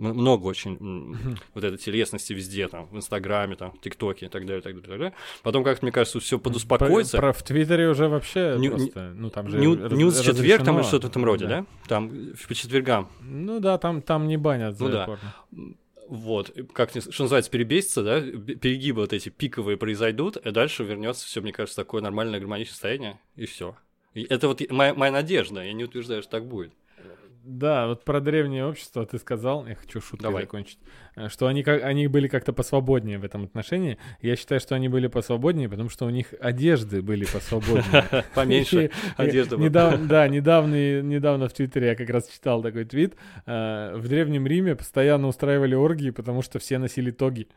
[0.00, 1.38] Много очень mm-hmm.
[1.54, 4.88] вот этой телесности везде, там, в Инстаграме, там, в ТикТоке и так далее, так далее,
[4.88, 5.14] так далее.
[5.42, 7.16] Потом, как мне кажется, все подуспокоится.
[7.18, 10.64] Про, про в Твиттере уже вообще Ню, просто, ну, там же Ню, раз, Ньюс четверг,
[10.64, 11.60] там что-то в этом роде, да.
[11.60, 11.66] да?
[11.88, 12.10] Там
[12.48, 13.08] по четвергам.
[13.20, 15.18] Ну да, там, там не банят за ну, да.
[16.08, 21.40] Вот, как что называется, перебесится, да, перегибы вот эти пиковые произойдут, и дальше вернется все,
[21.40, 23.76] мне кажется, такое нормальное гармоничное состояние, и все.
[24.14, 26.72] это вот моя, моя надежда, я не утверждаю, что так будет.
[27.42, 30.42] Да, вот про древнее общество ты сказал, я хочу шуткой Давай.
[30.42, 30.78] закончить,
[31.16, 33.96] э, что они, как, они были как-то посвободнее в этом отношении.
[34.20, 38.24] Я считаю, что они были посвободнее, потому что у них одежды были посвободнее.
[38.34, 39.56] Поменьше одежды.
[39.70, 43.14] Да, недавно, недавно в Твиттере я как раз читал такой твит.
[43.46, 47.48] Э, в Древнем Риме постоянно устраивали оргии, потому что все носили тоги.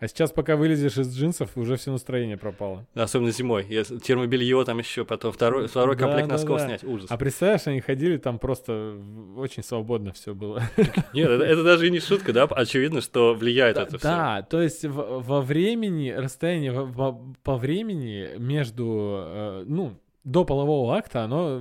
[0.00, 2.86] А сейчас, пока вылезешь из джинсов, уже все настроение пропало.
[2.94, 3.64] Особенно зимой.
[3.64, 6.64] Термобелье там еще, потом второй, второй да, комплект да, носков да.
[6.64, 6.84] снять.
[6.84, 7.06] Ужас.
[7.10, 8.96] А представляешь, они ходили, там просто
[9.36, 10.62] очень свободно все было.
[11.12, 12.44] Нет, это, это даже и не шутка, да?
[12.44, 14.08] Очевидно, что влияет да, это все.
[14.08, 20.44] Да, то есть в, во времени, расстояние во, во, по времени между, э, ну, до
[20.44, 21.60] полового акта, оно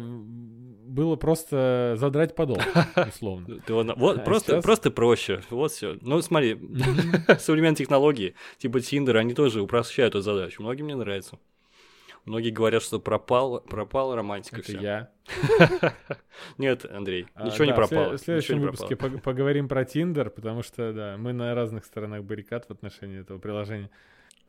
[0.99, 2.57] было просто задрать подол,
[3.07, 3.61] условно.
[3.69, 5.41] Вот а просто, просто проще.
[5.49, 5.97] Вот все.
[6.01, 6.59] Ну, смотри,
[7.39, 10.61] современные технологии, типа Тиндер, они тоже упрощают эту задачу.
[10.61, 11.39] Многим мне нравится.
[12.25, 14.59] Многие говорят, что пропал, пропала романтика.
[14.59, 15.09] Это я.
[16.57, 18.17] Нет, Андрей, а, ничего не пропало.
[18.17, 22.71] В следующем выпуске поговорим про Тиндер, потому что, да, мы на разных сторонах баррикад в
[22.71, 23.89] отношении этого приложения.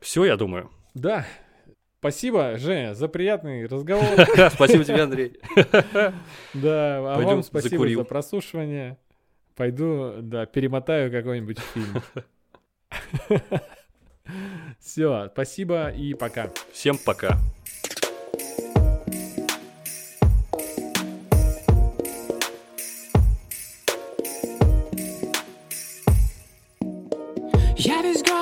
[0.01, 0.69] Все, я думаю.
[0.95, 1.25] Да,
[2.01, 4.03] Спасибо, Женя, за приятный разговор.
[4.55, 5.39] Спасибо тебе, Андрей.
[6.55, 8.97] Да, а вам спасибо за прослушивание.
[9.55, 12.01] Пойду, да, перемотаю какой-нибудь фильм.
[14.79, 16.49] Все, спасибо и пока.
[16.71, 17.37] Всем пока.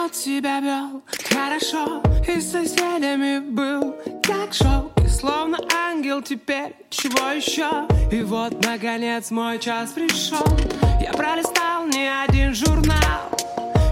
[0.09, 1.01] Я себя вел.
[1.29, 3.95] Хорошо И с соседями был.
[4.23, 7.87] Как шоу И словно ангел теперь, чего еще?
[8.11, 10.45] И вот, наконец, мой час пришел.
[11.01, 13.29] Я пролистал не один журнал.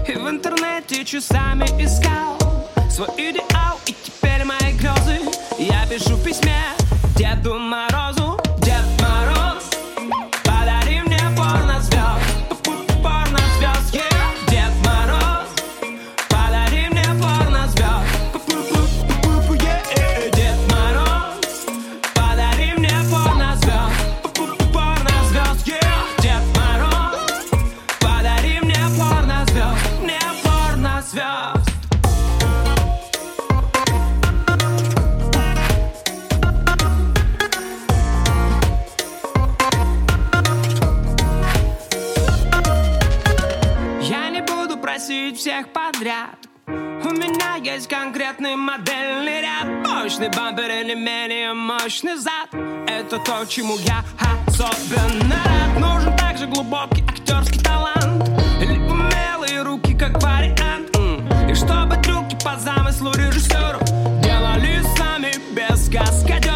[0.08, 2.36] И в интернете часами искал
[2.90, 3.78] Свой идеал.
[3.86, 5.20] И теперь мои грезы.
[5.58, 6.62] Я пишу в письме
[7.16, 8.37] Деду Морозу
[48.68, 49.66] модельный ряд.
[49.86, 52.48] Мощный бампер и не менее мощный зад.
[52.86, 54.04] Это то, чему я
[54.46, 55.80] особенно рад.
[55.80, 58.28] Нужен также глубокий актерский талант.
[58.60, 60.90] Или умелые руки, как вариант.
[61.50, 63.78] И чтобы трюки по замыслу режиссера
[64.22, 66.47] Делали сами без каскадера